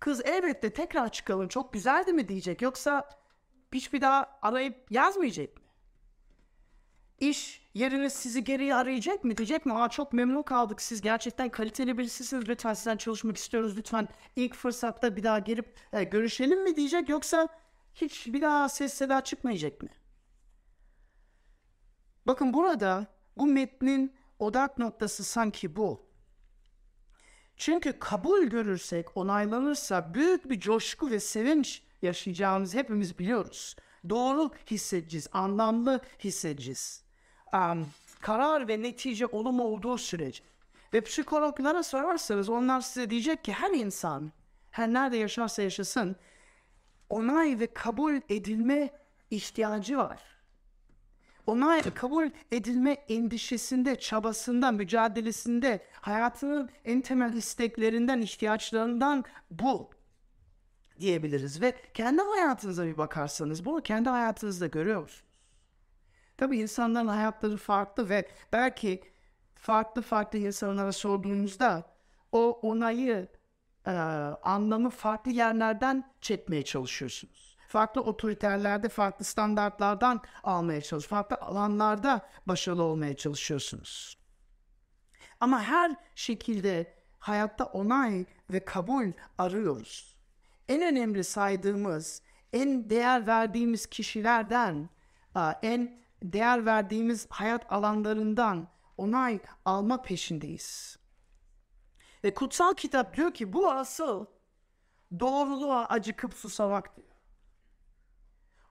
Kız 0.00 0.20
elbette 0.24 0.72
tekrar 0.72 1.12
çıkalım 1.12 1.48
çok 1.48 1.72
güzeldi 1.72 2.12
mi 2.12 2.28
diyecek 2.28 2.62
yoksa 2.62 3.08
hiçbir 3.74 4.00
daha 4.00 4.38
arayıp 4.42 4.92
yazmayacak 4.92 5.56
mı? 5.56 5.67
İş 7.18 7.62
yeriniz 7.74 8.12
sizi 8.12 8.44
geriye 8.44 8.74
arayacak 8.74 9.24
mı? 9.24 9.36
Diyecek 9.36 9.66
mi? 9.66 9.72
Aa 9.72 9.88
çok 9.88 10.12
memnun 10.12 10.42
kaldık. 10.42 10.82
Siz 10.82 11.00
gerçekten 11.00 11.48
kaliteli 11.48 11.98
birisisiniz. 11.98 12.48
Lütfen 12.48 12.74
sizden 12.74 12.96
çalışmak 12.96 13.36
istiyoruz. 13.36 13.76
Lütfen 13.76 14.08
ilk 14.36 14.54
fırsatta 14.54 15.16
bir 15.16 15.22
daha 15.22 15.38
gelip 15.38 15.76
e, 15.92 16.04
görüşelim 16.04 16.62
mi 16.62 16.76
diyecek 16.76 17.08
yoksa 17.08 17.48
hiç 17.94 18.26
bir 18.26 18.40
daha 18.42 18.68
ses 18.68 18.94
seda 18.94 19.24
çıkmayacak 19.24 19.82
mı? 19.82 19.88
Bakın 22.26 22.54
burada 22.54 23.06
bu 23.36 23.46
metnin 23.46 24.16
odak 24.38 24.78
noktası 24.78 25.24
sanki 25.24 25.76
bu. 25.76 26.08
Çünkü 27.56 27.98
kabul 27.98 28.42
görürsek, 28.42 29.16
onaylanırsa 29.16 30.14
büyük 30.14 30.50
bir 30.50 30.60
coşku 30.60 31.10
ve 31.10 31.20
sevinç 31.20 31.82
yaşayacağımızı 32.02 32.78
hepimiz 32.78 33.18
biliyoruz. 33.18 33.76
Doğru 34.08 34.50
hissedeceğiz, 34.70 35.28
anlamlı 35.32 36.00
hissedeceğiz. 36.18 37.07
Um, 37.52 37.86
karar 38.20 38.68
ve 38.68 38.82
netice 38.82 39.26
olumlu 39.26 39.62
olduğu 39.62 39.98
sürece. 39.98 40.44
Ve 40.92 41.00
psikologlara 41.00 41.82
sorarsanız 41.82 42.48
onlar 42.48 42.80
size 42.80 43.10
diyecek 43.10 43.44
ki 43.44 43.52
her 43.52 43.70
insan, 43.70 44.32
her 44.70 44.92
nerede 44.92 45.16
yaşarsa 45.16 45.62
yaşasın, 45.62 46.16
onay 47.10 47.60
ve 47.60 47.66
kabul 47.66 48.14
edilme 48.28 48.90
ihtiyacı 49.30 49.98
var. 49.98 50.22
Onay 51.46 51.82
ve 51.86 51.90
kabul 51.90 52.30
edilme 52.52 52.92
endişesinde, 52.92 53.98
çabasında, 53.98 54.72
mücadelesinde, 54.72 55.86
hayatının 55.92 56.70
en 56.84 57.00
temel 57.00 57.32
isteklerinden, 57.32 58.20
ihtiyaçlarından 58.20 59.24
bu 59.50 59.90
diyebiliriz. 61.00 61.60
Ve 61.62 61.76
kendi 61.94 62.22
hayatınıza 62.22 62.86
bir 62.86 62.98
bakarsanız 62.98 63.64
bunu 63.64 63.82
kendi 63.82 64.08
hayatınızda 64.08 64.66
görüyor 64.66 65.00
musunuz? 65.00 65.27
Tabii 66.38 66.58
insanların 66.58 67.06
hayatları 67.08 67.56
farklı 67.56 68.08
ve 68.08 68.28
belki 68.52 69.02
farklı 69.54 70.02
farklı 70.02 70.38
insanlara 70.38 70.92
sorduğunuzda 70.92 71.90
o 72.32 72.60
onayı 72.62 73.28
e, 73.86 73.90
anlamı 74.42 74.90
farklı 74.90 75.30
yerlerden 75.30 76.12
çekmeye 76.20 76.64
çalışıyorsunuz. 76.64 77.56
Farklı 77.68 78.00
otoriterlerde, 78.00 78.88
farklı 78.88 79.24
standartlardan 79.24 80.20
almaya 80.44 80.80
çalışıyorsunuz. 80.80 81.08
Farklı 81.08 81.36
alanlarda 81.46 82.28
başarılı 82.46 82.82
olmaya 82.82 83.16
çalışıyorsunuz. 83.16 84.18
Ama 85.40 85.62
her 85.62 85.96
şekilde 86.14 86.94
hayatta 87.18 87.64
onay 87.64 88.24
ve 88.50 88.64
kabul 88.64 89.12
arıyoruz. 89.38 90.16
En 90.68 90.82
önemli 90.82 91.24
saydığımız, 91.24 92.22
en 92.52 92.90
değer 92.90 93.26
verdiğimiz 93.26 93.86
kişilerden, 93.86 94.88
en 95.62 95.98
değer 96.22 96.66
verdiğimiz 96.66 97.26
hayat 97.30 97.72
alanlarından 97.72 98.68
onay 98.96 99.40
alma 99.64 100.02
peşindeyiz. 100.02 100.98
Ve 102.24 102.34
kutsal 102.34 102.74
kitap 102.74 103.16
diyor 103.16 103.34
ki 103.34 103.52
bu 103.52 103.70
asıl 103.70 104.26
doğruluğa 105.20 105.86
acıkıp 105.86 106.34
susamak 106.34 106.96
diyor. 106.96 107.08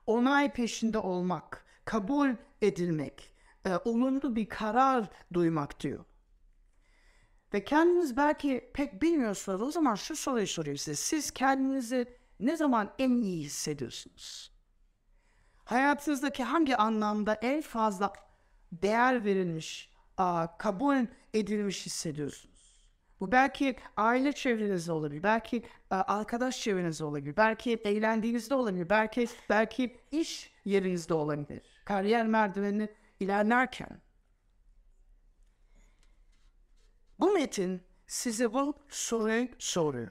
Onay 0.05 0.53
peşinde 0.53 0.97
olmak, 0.97 1.65
kabul 1.85 2.29
edilmek, 2.61 3.33
e, 3.65 3.75
olumlu 3.75 4.35
bir 4.35 4.49
karar 4.49 5.09
duymak 5.33 5.79
diyor. 5.79 6.05
Ve 7.53 7.63
kendiniz 7.63 8.17
belki 8.17 8.71
pek 8.73 9.01
bilmiyorsunuz. 9.01 9.61
O 9.61 9.71
zaman 9.71 9.95
şu 9.95 10.15
soruyu 10.15 10.47
sorayım 10.47 10.77
size. 10.77 10.95
Siz 10.95 11.31
kendinizi 11.31 12.17
ne 12.39 12.57
zaman 12.57 12.93
en 12.99 13.21
iyi 13.21 13.43
hissediyorsunuz? 13.43 14.56
Hayatınızdaki 15.67 16.43
hangi 16.43 16.75
anlamda 16.75 17.33
en 17.33 17.61
fazla 17.61 18.13
değer 18.71 19.25
verilmiş, 19.25 19.91
kabul 20.59 20.95
edilmiş 21.33 21.85
hissediyorsunuz? 21.85 22.87
Bu 23.19 23.31
belki 23.31 23.75
aile 23.97 24.33
çevrenizde 24.33 24.91
olabilir, 24.91 25.23
belki 25.23 25.63
arkadaş 25.89 26.61
çevrenizde 26.61 27.03
olabilir, 27.03 27.37
belki 27.37 27.73
eğlendiğinizde 27.73 28.55
olabilir, 28.55 28.89
belki 28.89 29.27
belki 29.49 29.99
iş 30.11 30.51
yerinizde 30.65 31.13
olabilir. 31.13 31.61
Kariyer 31.85 32.27
merdivenini 32.27 32.89
ilerlerken. 33.19 34.01
Bu 37.19 37.31
metin 37.31 37.83
size 38.07 38.53
bu 38.53 38.75
soruyu 38.89 39.47
soruyor. 39.59 40.09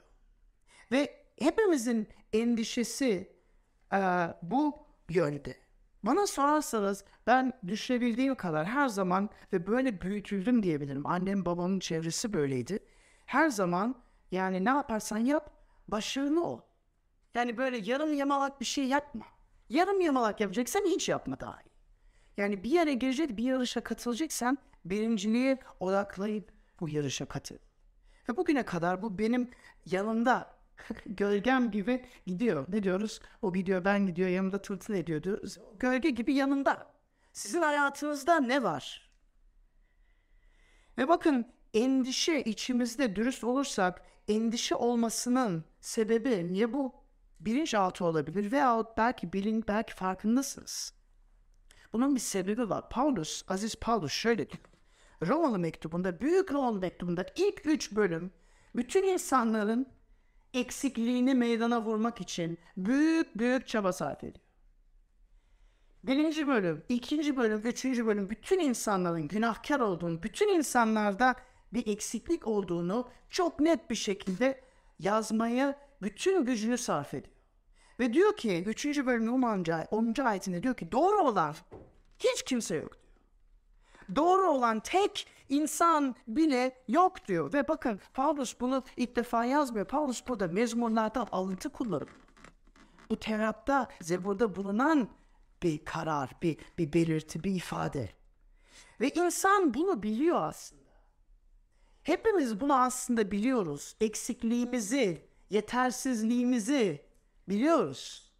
Ve 0.91 1.25
hepimizin 1.39 2.07
endişesi 2.33 3.37
bu 4.41 4.86
yönde. 5.09 5.55
Bana 6.03 6.27
sorarsanız 6.27 7.03
ben 7.27 7.53
düşünebildiğim 7.67 8.35
kadar 8.35 8.65
her 8.65 8.87
zaman 8.87 9.29
ve 9.53 9.67
böyle 9.67 10.01
büyütüldüm 10.01 10.63
diyebilirim. 10.63 11.07
Annem 11.07 11.45
babamın 11.45 11.79
çevresi 11.79 12.33
böyleydi. 12.33 12.79
Her 13.25 13.49
zaman 13.49 13.95
yani 14.31 14.65
ne 14.65 14.69
yaparsan 14.69 15.17
yap 15.17 15.51
başarılı 15.87 16.43
ol. 16.43 16.61
Yani 17.35 17.57
böyle 17.57 17.77
yarım 17.77 18.13
yamalak 18.13 18.59
bir 18.59 18.65
şey 18.65 18.85
yapma. 18.85 19.25
Yarım 19.69 20.01
yamalak 20.01 20.39
yapacaksan 20.41 20.81
hiç 20.85 21.09
yapma 21.09 21.39
daha 21.39 21.61
iyi. 21.61 21.77
Yani 22.37 22.63
bir 22.63 22.69
yere 22.69 22.93
girecek, 22.93 23.37
bir 23.37 23.43
yarışa 23.43 23.81
katılacaksan 23.81 24.57
birinciliğe 24.85 25.57
odaklayıp 25.79 26.51
bu 26.79 26.89
yarışa 26.89 27.25
katıl. 27.25 27.57
Ve 28.29 28.37
bugüne 28.37 28.63
kadar 28.63 29.01
bu 29.01 29.17
benim 29.17 29.49
yanımda 29.85 30.56
gölgem 31.05 31.71
gibi 31.71 32.05
gidiyor. 32.25 32.65
Ne 32.69 32.83
diyoruz? 32.83 33.19
O 33.41 33.53
gidiyor 33.53 33.85
ben 33.85 34.07
gidiyor 34.07 34.29
yanımda 34.29 34.61
tırtıl 34.61 34.93
ediyor 34.93 35.23
diyoruz. 35.23 35.57
Gölge 35.79 36.09
gibi 36.09 36.33
yanında. 36.33 36.93
Sizin 37.33 37.61
hayatınızda 37.61 38.39
ne 38.39 38.63
var? 38.63 39.11
Ve 40.97 41.07
bakın 41.07 41.47
endişe 41.73 42.41
içimizde 42.41 43.15
dürüst 43.15 43.43
olursak 43.43 44.01
endişe 44.27 44.75
olmasının 44.75 45.65
sebebi 45.81 46.53
niye 46.53 46.73
bu? 46.73 46.95
Bilinçaltı 47.39 48.05
olabilir 48.05 48.51
veyahut 48.51 48.97
belki 48.97 49.33
bilin 49.33 49.63
belki 49.67 49.95
farkındasınız. 49.95 50.93
Bunun 51.93 52.15
bir 52.15 52.19
sebebi 52.19 52.69
var. 52.69 52.89
Paulus, 52.89 53.43
Aziz 53.47 53.75
Paulus 53.75 54.11
şöyle 54.11 54.49
diyor. 54.49 54.63
Romalı 55.27 55.59
mektubunda, 55.59 56.21
Büyük 56.21 56.51
Romalı 56.51 56.79
mektubunda 56.79 57.25
ilk 57.35 57.65
üç 57.65 57.91
bölüm 57.95 58.31
bütün 58.75 59.03
insanların 59.03 59.87
eksikliğini 60.59 61.35
meydana 61.35 61.81
vurmak 61.81 62.21
için 62.21 62.57
büyük 62.77 63.37
büyük 63.37 63.67
çaba 63.67 63.93
sarf 63.93 64.23
ediyor. 64.23 64.45
Birinci 66.03 66.47
bölüm, 66.47 66.83
ikinci 66.89 67.37
bölüm, 67.37 67.61
üçüncü 67.63 68.05
bölüm 68.05 68.29
bütün 68.29 68.59
insanların 68.59 69.27
günahkar 69.27 69.79
olduğunu, 69.79 70.23
bütün 70.23 70.47
insanlarda 70.47 71.35
bir 71.73 71.87
eksiklik 71.87 72.47
olduğunu 72.47 73.09
çok 73.29 73.59
net 73.59 73.89
bir 73.89 73.95
şekilde 73.95 74.61
yazmaya 74.99 75.79
bütün 76.01 76.45
gücünü 76.45 76.77
sarf 76.77 77.13
ediyor. 77.13 77.35
Ve 77.99 78.13
diyor 78.13 78.37
ki 78.37 78.63
3. 78.67 78.85
bölümün 78.85 79.41
10. 79.41 79.65
10. 79.91 80.21
ayetinde 80.21 80.63
diyor 80.63 80.75
ki 80.75 80.91
doğru 80.91 81.19
olan 81.19 81.55
hiç 82.19 82.43
kimse 82.43 82.75
yok 82.75 82.91
diyor. 82.93 84.15
Doğru 84.15 84.51
olan 84.51 84.79
tek 84.79 85.27
insan 85.49 86.15
bile 86.27 86.83
yok 86.87 87.27
diyor. 87.27 87.53
Ve 87.53 87.67
bakın 87.67 87.99
Paulus 88.13 88.59
bunu 88.59 88.83
ilk 88.97 89.15
defa 89.15 89.45
yazmıyor. 89.45 89.85
Paulus 89.85 90.27
burada 90.27 90.47
mezmurlardan 90.47 91.27
alıntı 91.31 91.69
kullanıyor. 91.69 92.09
Bu 93.09 93.19
Tevrat'ta, 93.19 93.87
Zebur'da 94.01 94.55
bulunan 94.55 95.09
bir 95.63 95.85
karar, 95.85 96.31
bir, 96.41 96.57
bir 96.77 96.93
belirti, 96.93 97.43
bir 97.43 97.55
ifade. 97.55 98.09
Ve 99.01 99.09
insan 99.09 99.73
bunu 99.73 100.03
biliyor 100.03 100.41
aslında. 100.41 100.87
Hepimiz 102.03 102.59
bunu 102.59 102.75
aslında 102.75 103.31
biliyoruz. 103.31 103.95
Eksikliğimizi, 104.01 105.25
yetersizliğimizi 105.49 107.05
biliyoruz. 107.49 108.31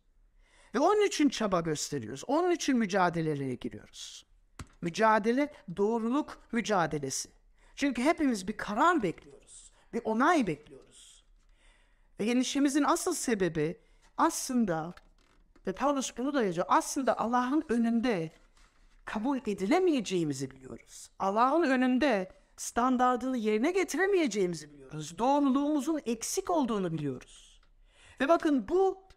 Ve 0.76 0.80
onun 0.80 1.08
için 1.08 1.30
çaba 1.30 1.62
gösteriyoruz. 1.62 2.24
Onun 2.28 2.52
için 2.52 2.78
mücadelelere 2.78 3.56
giriyoruz. 3.56 4.27
Mücadele 4.82 5.54
doğruluk 5.78 6.42
mücadelesi. 6.52 7.30
Çünkü 7.76 8.02
hepimiz 8.02 8.48
bir 8.48 8.58
karar 8.58 9.04
bekliyoruz. 9.04 9.72
Bir 9.94 10.02
onay 10.04 10.48
bekliyoruz. 10.48 11.24
Ve 12.20 12.26
endişemizin 12.26 12.84
asıl 12.84 13.14
sebebi 13.14 13.78
aslında 14.18 14.94
ve 15.68 15.74
Paulus 15.74 16.18
bunu 16.18 16.34
da 16.34 16.44
yazıyor. 16.44 16.68
Aslında 16.70 17.20
Allah'ın 17.20 17.64
önünde 17.70 18.32
kabul 19.06 19.38
edilemeyeceğimizi 19.38 20.52
biliyoruz. 20.52 21.10
Allah'ın 21.20 21.64
önünde 21.64 22.32
standartını 22.58 23.38
yerine 23.38 23.72
getiremeyeceğimizi 23.72 24.74
biliyoruz. 24.74 25.18
Doğruluğumuzun 25.18 26.02
eksik 26.06 26.50
olduğunu 26.50 26.94
biliyoruz. 26.94 27.62
Ve 28.22 28.28
bakın 28.28 28.68
bu 28.68 29.08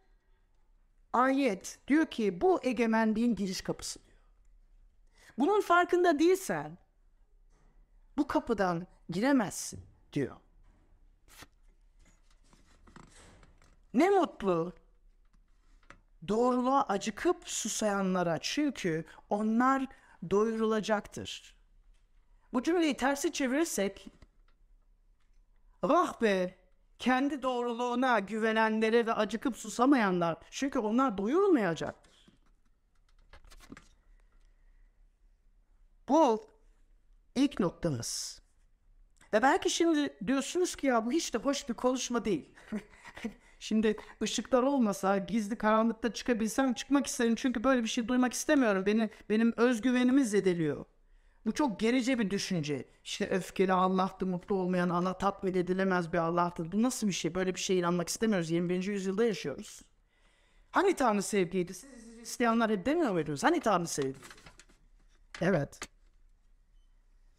ayet 1.13 1.79
diyor 1.89 2.07
ki 2.07 2.41
bu 2.41 2.61
egemenliğin 2.63 3.35
giriş 3.35 3.61
kapısı. 3.61 4.01
Bunun 5.41 5.61
farkında 5.61 6.19
değilsen 6.19 6.79
bu 8.17 8.27
kapıdan 8.27 8.87
giremezsin 9.11 9.81
diyor. 10.13 10.37
Ne 13.95 14.11
mutlu 14.11 14.73
doğruluğa 16.29 16.83
acıkıp 16.83 17.49
susayanlara 17.49 18.39
çünkü 18.41 19.05
onlar 19.31 19.87
doyurulacaktır. 20.31 21.55
Bu 22.53 22.63
cümleyi 22.63 22.97
tersi 22.97 23.33
çevirirsek 23.33 24.09
vah 25.83 26.23
be 26.23 26.59
kendi 26.99 27.43
doğruluğuna 27.43 28.19
güvenenlere 28.19 29.07
ve 29.07 29.13
acıkıp 29.13 29.57
susamayanlar 29.57 30.37
çünkü 30.51 30.79
onlar 30.79 31.19
doyurulmayacaktır. 31.19 32.00
Bu 36.11 36.47
ilk 37.35 37.61
noktamız. 37.61 38.43
Ve 39.33 39.43
belki 39.43 39.71
şimdi 39.71 40.17
diyorsunuz 40.27 40.77
ki 40.77 40.87
ya 40.87 41.07
bu 41.07 41.13
hiç 41.13 41.35
de 41.35 41.39
hoş 41.39 41.69
bir 41.69 41.75
konuşma 41.75 42.25
değil. 42.25 42.49
şimdi 43.59 43.97
ışıklar 44.23 44.63
olmasa 44.63 45.19
gizli 45.19 45.57
karanlıkta 45.57 46.13
çıkabilsem 46.13 46.75
çıkmak 46.75 47.07
isterim. 47.07 47.35
Çünkü 47.35 47.65
böyle 47.65 47.83
bir 47.83 47.89
şey 47.89 48.09
duymak 48.09 48.33
istemiyorum. 48.33 48.87
Beni, 48.87 49.11
benim 49.29 49.53
özgüvenimi 49.57 50.25
zedeliyor. 50.25 50.85
Bu 51.47 51.53
çok 51.53 51.81
gerice 51.81 52.19
bir 52.19 52.31
düşünce. 52.31 52.85
İşte 53.05 53.29
öfkeli 53.31 53.73
Allah'tı, 53.73 54.27
mutlu 54.27 54.55
olmayan 54.55 54.89
Allah, 54.89 55.19
tatmin 55.19 55.55
edilemez 55.55 56.13
bir 56.13 56.19
Allah'tır. 56.19 56.73
Bu 56.73 56.83
nasıl 56.83 57.07
bir 57.09 57.13
şey? 57.13 57.35
Böyle 57.35 57.55
bir 57.55 57.61
şeye 57.61 57.79
inanmak 57.79 58.09
istemiyoruz. 58.09 58.51
21. 58.51 58.85
yüzyılda 58.85 59.25
yaşıyoruz. 59.25 59.83
Hani 60.71 60.97
Tanrı 60.97 61.23
sevgiydi? 61.23 61.75
Siz 61.75 61.91
isteyenler 62.23 62.71
hep 62.71 62.87
demiyor 62.87 63.13
muydunuz? 63.13 63.45
Hani 63.45 63.61
Tanrı 63.61 63.87
sevgiydi? 63.87 64.19
Evet. 65.41 65.91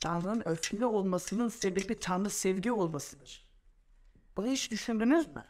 Tanrı'nın 0.02 0.48
öfkeli 0.48 0.86
olmasının 0.86 1.50
sebebi 1.50 2.00
Tanrı 2.00 2.30
sevgi 2.30 2.72
olmasıdır. 2.72 3.46
Bunu 4.38 4.48
hiç 4.48 4.72
düşündünüz 4.72 5.28
mü? 5.28 5.46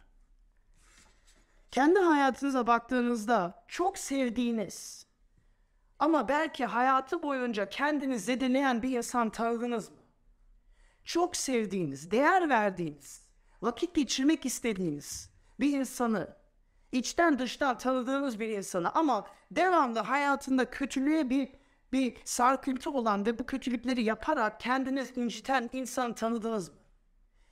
Kendi 1.71 1.99
hayatınıza 1.99 2.67
baktığınızda 2.67 3.63
çok 3.67 3.97
sevdiğiniz 3.97 5.05
ama 5.99 6.27
belki 6.27 6.65
hayatı 6.65 7.23
boyunca 7.23 7.69
kendini 7.69 8.19
zedeleyen 8.19 8.81
bir 8.81 8.97
insan 8.97 9.29
tanıdınız 9.29 9.89
mı? 9.89 9.97
Çok 11.03 11.35
sevdiğiniz, 11.35 12.11
değer 12.11 12.49
verdiğiniz, 12.49 13.21
vakit 13.61 13.95
geçirmek 13.95 14.45
istediğiniz 14.45 15.29
bir 15.59 15.79
insanı, 15.79 16.35
içten 16.91 17.39
dıştan 17.39 17.77
tanıdığınız 17.77 18.39
bir 18.39 18.49
insanı 18.49 18.91
ama 18.91 19.27
devamlı 19.51 19.99
hayatında 19.99 20.69
kötülüğe 20.69 21.29
bir 21.29 21.60
bir 21.93 22.17
sarkıntı 22.25 22.91
olan 22.91 23.25
ve 23.25 23.39
bu 23.39 23.45
kötülükleri 23.45 24.03
yaparak 24.03 24.59
kendiniz 24.59 25.17
inciten 25.17 25.69
insanı 25.73 26.15
tanıdınız 26.15 26.69
mı? 26.69 26.75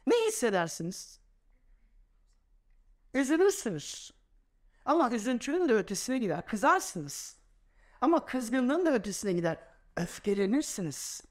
Ne 0.07 0.15
hissedersiniz? 0.27 1.19
Üzülürsünüz. 3.13 4.11
Ama 4.85 5.11
üzüntünün 5.11 5.69
de 5.69 5.73
ötesine 5.73 6.17
gider. 6.17 6.45
Kızarsınız. 6.45 7.37
Ama 8.01 8.25
kızgınlığın 8.25 8.85
da 8.85 8.93
ötesine 8.93 9.33
gider. 9.33 9.57
Öfkelenirsiniz. 9.97 11.21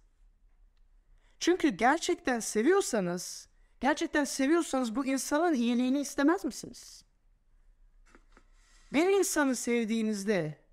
Çünkü 1.41 1.69
gerçekten 1.69 2.41
seviyorsanız, 2.41 3.49
gerçekten 3.81 4.25
seviyorsanız 4.25 4.97
bu 4.97 5.07
insanın 5.07 5.55
iyiliğini 5.55 6.01
istemez 6.01 6.45
misiniz? 6.45 7.05
Bir 8.93 9.07
insanı 9.07 9.57
sevdiğinizde 9.57 10.68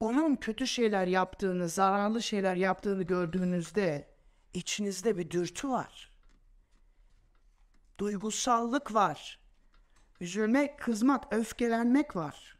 onun 0.00 0.36
kötü 0.36 0.66
şeyler 0.66 1.06
yaptığını, 1.06 1.68
zararlı 1.68 2.22
şeyler 2.22 2.56
yaptığını 2.56 3.02
gördüğünüzde 3.02 4.08
içinizde 4.54 5.16
bir 5.16 5.30
dürtü 5.30 5.68
var. 5.68 6.12
Duygusallık 7.98 8.94
var. 8.94 9.40
Üzülmek, 10.20 10.78
kızmak, 10.78 11.32
öfkelenmek 11.32 12.16
var. 12.16 12.58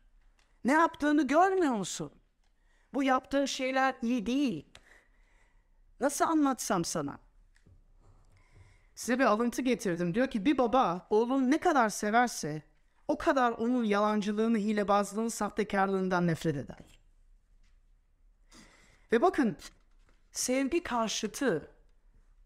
Ne 0.65 0.73
yaptığını 0.73 1.27
görmüyor 1.27 1.75
musun? 1.75 2.13
Bu 2.95 3.03
yaptığın 3.03 3.45
şeyler 3.45 3.95
iyi 4.03 4.27
değil. 4.27 4.79
Nasıl 6.01 6.25
anlatsam 6.25 6.85
sana? 6.85 7.19
Size 8.95 9.19
bir 9.19 9.25
alıntı 9.25 9.63
getirdim. 9.63 10.15
Diyor 10.15 10.31
ki 10.31 10.45
bir 10.45 10.59
baba 10.59 11.07
oğlunu 11.11 11.51
ne 11.51 11.59
kadar 11.59 11.89
severse 11.89 12.63
o 13.09 13.19
kadar 13.19 13.53
onun 13.53 13.85
yalancılığını, 13.85 14.59
hilebazlığını, 14.59 15.31
sahtekarlığından 15.31 16.27
nefret 16.27 16.57
eder. 16.57 16.98
Ve 19.13 19.23
bakın 19.23 19.57
sevgi 20.33 20.83
karşıtı 20.83 21.71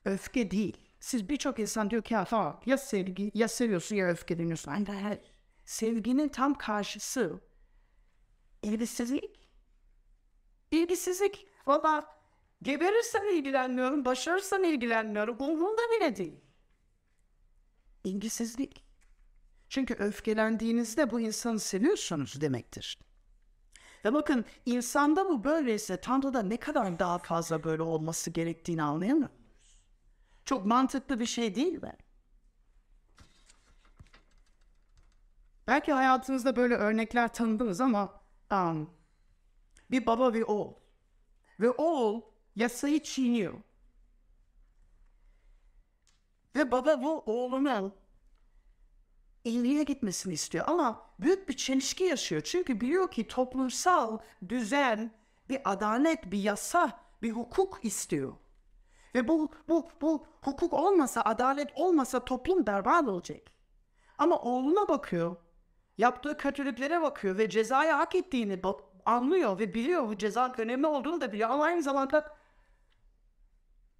öfke 0.04 0.50
değil. 0.50 0.76
Siz 1.00 1.28
birçok 1.28 1.58
insan 1.58 1.90
diyor 1.90 2.02
ki 2.02 2.14
ya 2.14 2.24
tamam 2.24 2.60
ya 2.66 2.78
sevgi 2.78 3.30
ya 3.34 3.48
seviyorsun 3.48 3.96
ya 3.96 4.08
öfkeleniyorsun. 4.08 4.70
Hayır. 4.70 5.20
Sevginin 5.64 6.28
tam 6.28 6.54
karşısı 6.54 7.40
ilgisizlik. 8.62 9.48
İlgisizlik. 10.70 11.46
Valla 11.66 12.16
geberirsen 12.62 13.36
ilgilenmiyorum, 13.36 14.04
başarırsan 14.04 14.64
ilgilenmiyorum. 14.64 15.36
Umurumda 15.40 15.82
bile 15.96 16.16
değil. 16.16 16.40
İlgisizlik. 18.04 18.84
Çünkü 19.68 19.94
öfkelendiğinizde 19.94 21.10
bu 21.10 21.20
insanı 21.20 21.60
seviyorsunuz 21.60 22.40
demektir. 22.40 22.98
Ve 24.04 24.12
bakın 24.12 24.44
insanda 24.66 25.28
bu 25.28 25.44
böyleyse 25.44 26.00
Tanrı'da 26.00 26.42
ne 26.42 26.56
kadar 26.56 26.98
daha 26.98 27.18
fazla 27.18 27.64
böyle 27.64 27.82
olması 27.82 28.30
gerektiğini 28.30 28.82
anlayamıyor 28.82 29.30
muyuz? 29.30 29.78
Çok 30.44 30.66
mantıklı 30.66 31.20
bir 31.20 31.26
şey 31.26 31.54
değil 31.54 31.82
mi? 31.82 31.96
Belki 35.66 35.92
hayatınızda 35.92 36.56
böyle 36.56 36.74
örnekler 36.74 37.32
tanıdınız 37.32 37.80
ama 37.80 38.20
um, 38.52 38.90
bir 39.90 40.06
baba 40.06 40.32
ve 40.32 40.44
oğul. 40.44 40.74
Ve 41.60 41.70
oğul 41.70 42.22
yasayı 42.56 43.02
çiğniyor. 43.02 43.54
Ve 46.54 46.70
baba 46.70 47.02
bu 47.02 47.22
oğlunun 47.26 47.94
iyiliğe 49.44 49.82
gitmesini 49.82 50.32
istiyor 50.32 50.64
ama 50.68 51.10
büyük 51.22 51.48
bir 51.48 51.56
çelişki 51.56 52.04
yaşıyor. 52.04 52.42
Çünkü 52.42 52.80
biliyor 52.80 53.10
ki 53.10 53.28
toplumsal 53.28 54.18
düzen, 54.48 55.10
bir 55.48 55.60
adalet, 55.64 56.32
bir 56.32 56.38
yasa, 56.38 57.00
bir 57.22 57.30
hukuk 57.30 57.78
istiyor. 57.82 58.32
Ve 59.14 59.28
bu, 59.28 59.50
bu, 59.68 59.88
bu 60.00 60.26
hukuk 60.42 60.72
olmasa, 60.72 61.22
adalet 61.22 61.70
olmasa 61.74 62.24
toplum 62.24 62.66
berbat 62.66 63.08
olacak. 63.08 63.40
Ama 64.18 64.38
oğluna 64.38 64.88
bakıyor, 64.88 65.36
yaptığı 65.98 66.36
kötülüklere 66.36 67.02
bakıyor 67.02 67.38
ve 67.38 67.50
cezayı 67.50 67.92
hak 67.92 68.14
ettiğini 68.14 68.60
anlıyor 69.06 69.58
ve 69.58 69.74
biliyor 69.74 70.08
bu 70.08 70.16
ceza 70.16 70.54
önemli 70.58 70.86
olduğunu 70.86 71.20
da 71.20 71.32
biliyor. 71.32 71.50
Ama 71.50 71.64
aynı 71.64 71.82
zamanda 71.82 72.36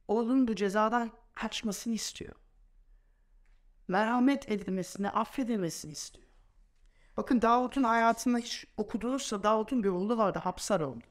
oğlunun 0.09 0.49
bu 0.49 0.55
cezadan 0.55 1.11
kaçmasını 1.35 1.95
istiyor 1.95 2.43
merhamet 3.89 4.51
edilmesini, 4.51 5.11
affedilmesini 5.11 5.93
istiyor. 5.93 6.29
Bakın 7.23 7.43
Davut'un 7.43 7.83
hayatında 7.83 8.39
hiç 8.39 8.65
okudunuzsa 8.77 9.43
Davut'un 9.43 9.83
bir 9.83 9.89
oğlu 9.89 10.19
vardı, 10.19 10.39
Hapsar 10.39 10.81
oldu. 10.81 11.05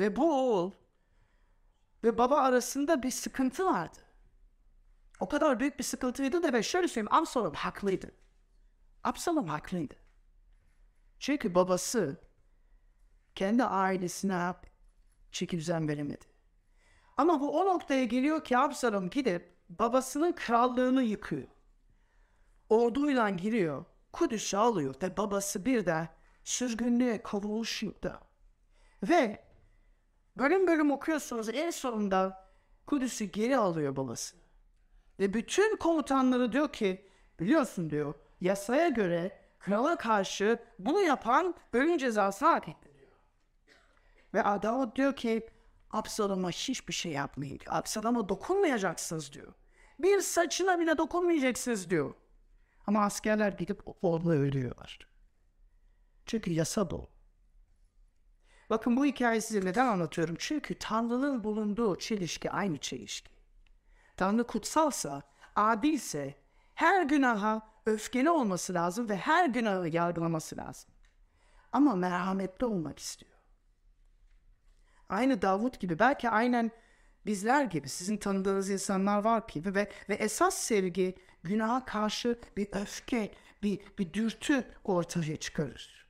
Ve 0.00 0.16
bu 0.16 0.34
oğul 0.34 0.72
ve 2.04 2.18
baba 2.18 2.36
arasında 2.36 3.02
bir 3.02 3.10
sıkıntı 3.10 3.66
vardı. 3.66 3.98
O 5.20 5.28
kadar 5.28 5.60
büyük 5.60 5.78
bir 5.78 5.84
sıkıntıydı 5.84 6.42
da 6.42 6.52
ve 6.52 6.62
şöyle 6.62 6.88
söyleyeyim, 6.88 7.14
Absalom 7.14 7.54
haklıydı. 7.54 8.12
Absalom 9.04 9.46
haklıydı. 9.46 9.94
Çünkü 11.18 11.54
babası 11.54 12.20
kendi 13.34 13.64
ailesine 13.64 14.54
çeki 15.32 15.58
düzen 15.58 15.88
veremedi. 15.88 16.24
Ama 17.16 17.40
bu 17.40 17.60
o 17.60 17.64
noktaya 17.66 18.04
geliyor 18.04 18.44
ki 18.44 18.58
Absalom 18.58 19.10
gidip 19.10 19.56
babasının 19.68 20.32
krallığını 20.32 21.02
yıkıyor 21.02 21.48
orduyla 22.68 23.30
giriyor. 23.30 23.84
Kudüs'ü 24.12 24.56
alıyor 24.56 24.94
ve 25.02 25.16
babası 25.16 25.64
bir 25.64 25.86
de 25.86 26.08
sürgünlüğe 26.44 27.22
kovuluşunda. 27.22 28.20
Ve 29.02 29.44
bölüm 30.36 30.66
bölüm 30.66 30.90
okuyorsunuz 30.90 31.48
en 31.48 31.70
sonunda 31.70 32.50
Kudüs'ü 32.86 33.24
geri 33.24 33.56
alıyor 33.56 33.96
babası. 33.96 34.36
Ve 35.18 35.34
bütün 35.34 35.76
komutanları 35.76 36.52
diyor 36.52 36.72
ki 36.72 37.08
biliyorsun 37.40 37.90
diyor 37.90 38.14
yasaya 38.40 38.88
göre 38.88 39.40
krala 39.58 39.96
karşı 39.96 40.58
bunu 40.78 41.00
yapan 41.00 41.54
ölüm 41.72 41.98
cezası 41.98 42.46
hak. 42.46 42.64
Ve 44.34 44.38
Davut 44.44 44.96
diyor 44.96 45.16
ki 45.16 45.48
Absalom'a 45.90 46.50
hiçbir 46.50 46.92
şey 46.92 47.12
yapmayın. 47.12 47.58
Absalom'a 47.66 48.28
dokunmayacaksınız 48.28 49.32
diyor. 49.32 49.52
Bir 49.98 50.20
saçına 50.20 50.78
bile 50.78 50.98
dokunmayacaksınız 50.98 51.90
diyor. 51.90 52.14
Ama 52.86 53.04
askerler 53.04 53.52
gidip 53.52 53.82
orada 54.02 54.30
ölüyorlar. 54.30 54.98
Çünkü 56.26 56.52
yasa 56.52 56.90
bu. 56.90 57.10
Bakın 58.70 58.96
bu 58.96 59.04
hikayeyi 59.04 59.42
size 59.42 59.66
neden 59.66 59.86
anlatıyorum? 59.86 60.36
Çünkü 60.38 60.78
Tanrı'nın 60.78 61.44
bulunduğu 61.44 61.98
çelişki 61.98 62.50
aynı 62.50 62.78
çelişki. 62.78 63.30
Tanrı 64.16 64.46
kutsalsa, 64.46 65.22
adilse 65.56 66.34
her 66.74 67.02
günaha 67.02 67.70
öfkeli 67.86 68.30
olması 68.30 68.74
lazım 68.74 69.08
ve 69.08 69.16
her 69.16 69.48
günahı 69.48 69.88
yargılaması 69.88 70.56
lazım. 70.56 70.90
Ama 71.72 71.96
merhametli 71.96 72.66
olmak 72.66 72.98
istiyor. 72.98 73.32
Aynı 75.08 75.42
Davut 75.42 75.80
gibi 75.80 75.98
belki 75.98 76.30
aynen 76.30 76.70
bizler 77.26 77.64
gibi 77.64 77.88
sizin 77.88 78.16
tanıdığınız 78.16 78.70
insanlar 78.70 79.24
var 79.24 79.48
ki 79.48 79.74
ve, 79.74 79.90
ve 80.08 80.14
esas 80.14 80.54
sevgi 80.54 81.14
günaha 81.42 81.84
karşı 81.84 82.38
bir 82.56 82.68
öfke, 82.72 83.34
bir, 83.62 83.80
bir 83.98 84.12
dürtü 84.12 84.64
ortaya 84.84 85.36
çıkarır. 85.36 86.06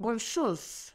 Bunsuz. 0.00 0.92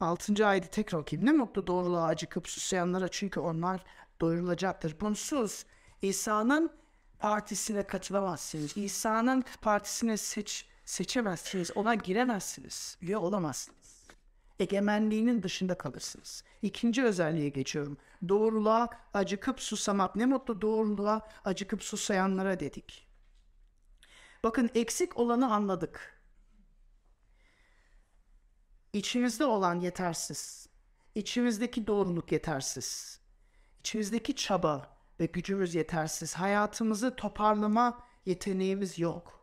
Altıncı 0.00 0.46
ayeti 0.46 0.70
tekrar 0.70 0.98
okuyayım. 0.98 1.26
Ne 1.26 1.32
mutlu 1.32 1.66
doğruluğa 1.66 2.06
acıkıp 2.06 2.48
susayanlara 2.48 3.08
çünkü 3.08 3.40
onlar 3.40 3.84
doyurulacaktır. 4.20 5.00
Bunsuz 5.00 5.64
İsa'nın 6.02 6.70
partisine 7.18 7.82
katılamazsınız. 7.82 8.76
İsa'nın 8.76 9.44
partisine 9.60 10.16
seç, 10.16 10.66
seçemezsiniz. 10.84 11.70
Ona 11.74 11.94
giremezsiniz. 11.94 12.98
Üye 13.02 13.16
olamazsınız. 13.16 14.10
Egemenliğinin 14.58 15.42
dışında 15.42 15.78
kalırsınız. 15.78 16.44
İkinci 16.62 17.04
özelliğe 17.04 17.48
geçiyorum. 17.48 17.98
Doğruluğa 18.28 18.88
acıkıp 19.14 19.60
susamak. 19.60 20.16
Ne 20.16 20.26
mutlu 20.26 20.60
doğruluğa 20.60 21.28
acıkıp 21.44 21.82
susayanlara 21.82 22.60
dedik. 22.60 23.08
Bakın 24.44 24.70
eksik 24.74 25.16
olanı 25.16 25.54
anladık. 25.54 26.22
İçimizde 28.92 29.44
olan 29.44 29.80
yetersiz. 29.80 30.68
İçimizdeki 31.14 31.86
doğruluk 31.86 32.32
yetersiz. 32.32 33.20
İçimizdeki 33.80 34.36
çaba 34.36 34.96
ve 35.20 35.26
gücümüz 35.26 35.74
yetersiz. 35.74 36.34
Hayatımızı 36.34 37.16
toparlama 37.16 38.06
yeteneğimiz 38.26 38.98
yok. 38.98 39.40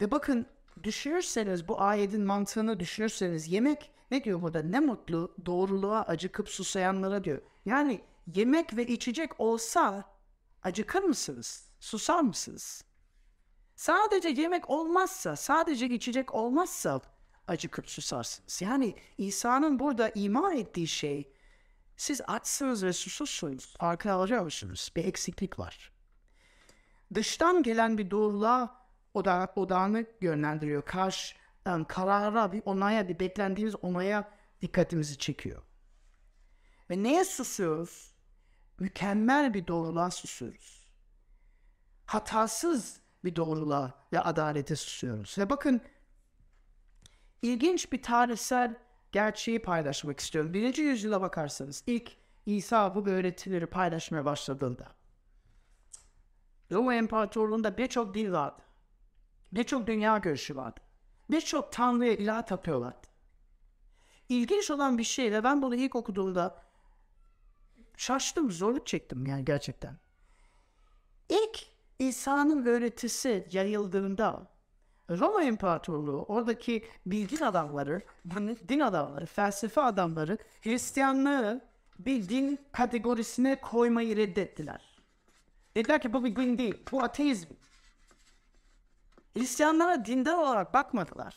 Ve 0.00 0.10
bakın 0.10 0.46
düşünürseniz 0.82 1.68
bu 1.68 1.80
ayetin 1.80 2.24
mantığını 2.24 2.80
düşünürseniz 2.80 3.48
yemek 3.48 3.90
ne 4.10 4.24
diyor 4.24 4.42
burada? 4.42 4.62
Ne 4.62 4.80
mutlu 4.80 5.34
doğruluğa 5.46 6.02
acıkıp 6.02 6.48
susayanlara 6.48 7.24
diyor. 7.24 7.42
Yani 7.64 8.00
yemek 8.34 8.76
ve 8.76 8.86
içecek 8.86 9.40
olsa 9.40 10.04
acıkır 10.62 11.02
mısınız? 11.02 11.68
Susar 11.80 12.20
mısınız? 12.20 12.84
Sadece 13.76 14.28
yemek 14.28 14.70
olmazsa, 14.70 15.36
sadece 15.36 15.86
içecek 15.86 16.34
olmazsa 16.34 17.00
acıkıp 17.48 17.90
susarsınız. 17.90 18.62
Yani 18.62 18.94
İsa'nın 19.18 19.78
burada 19.78 20.10
ima 20.14 20.54
ettiği 20.54 20.86
şey 20.86 21.32
siz 21.96 22.20
açsınız 22.26 22.84
ve 22.84 22.92
susuzsunuz. 22.92 23.76
Farkına 23.78 24.12
alıyor 24.12 24.42
musunuz? 24.42 24.92
Bir 24.96 25.04
eksiklik 25.04 25.58
var. 25.58 25.92
Dıştan 27.14 27.62
gelen 27.62 27.98
bir 27.98 28.10
doğruluğa 28.10 28.86
oda, 29.14 29.52
odağını 29.56 30.06
yönlendiriyor. 30.20 30.82
Karşı 30.82 31.36
yani 31.66 31.86
karara, 31.86 32.52
bir 32.52 32.62
onaya, 32.64 33.08
bir 33.08 33.18
beklendiğimiz 33.18 33.74
onaya 33.82 34.30
dikkatimizi 34.62 35.18
çekiyor. 35.18 35.62
Ve 36.90 37.02
neye 37.02 37.24
susuyoruz? 37.24 38.14
Mükemmel 38.78 39.54
bir 39.54 39.66
doğruluğa 39.66 40.10
susuyoruz. 40.10 40.86
Hatasız 42.06 43.00
bir 43.24 43.36
doğruluğa 43.36 44.06
ve 44.12 44.20
adalete 44.20 44.76
susuyoruz. 44.76 45.38
Ve 45.38 45.50
bakın 45.50 45.80
ilginç 47.42 47.92
bir 47.92 48.02
tarihsel 48.02 48.74
gerçeği 49.12 49.62
paylaşmak 49.62 50.20
istiyorum. 50.20 50.54
Birinci 50.54 50.82
yüzyıla 50.82 51.20
bakarsanız 51.20 51.84
ilk 51.86 52.16
İsa 52.46 52.94
bu 52.94 53.08
öğretileri 53.08 53.66
paylaşmaya 53.66 54.24
başladığında 54.24 54.88
Roma 56.72 56.94
İmparatorluğu'nda 56.94 57.78
birçok 57.78 58.14
dil 58.14 58.32
vardı. 58.32 58.62
Birçok 59.52 59.86
dünya 59.86 60.18
görüşü 60.18 60.56
vardı. 60.56 60.80
Birçok 61.30 61.72
tanrıya 61.72 62.12
ilah 62.12 62.46
tapıyorlardı. 62.46 63.06
İlginç 64.28 64.70
olan 64.70 64.98
bir 64.98 65.04
şey 65.04 65.32
ve 65.32 65.44
ben 65.44 65.62
bunu 65.62 65.74
ilk 65.74 65.96
okuduğumda 65.96 66.62
şaştım, 67.96 68.50
zorluk 68.50 68.86
çektim 68.86 69.26
yani 69.26 69.44
gerçekten. 69.44 69.96
İlk 71.28 71.66
İsa'nın 71.98 72.66
öğretisi 72.66 73.48
yayıldığında 73.52 74.46
Roma 75.10 75.42
İmparatorluğu 75.42 76.22
oradaki 76.22 76.84
bilgi 77.06 77.44
adamları, 77.44 78.02
din 78.68 78.80
adamları, 78.80 79.26
felsefe 79.26 79.80
adamları 79.80 80.38
Hristiyanlığı 80.62 81.64
bir 81.98 82.28
din 82.28 82.60
kategorisine 82.72 83.60
koymayı 83.60 84.16
reddettiler. 84.16 84.94
Dediler 85.76 86.00
ki 86.00 86.12
bu 86.12 86.24
bir 86.24 86.36
din 86.36 86.58
değil, 86.58 86.74
bu 86.92 87.02
ateizm. 87.02 87.48
Hristiyanlara 89.36 90.04
dindar 90.04 90.38
olarak 90.38 90.74
bakmadılar. 90.74 91.36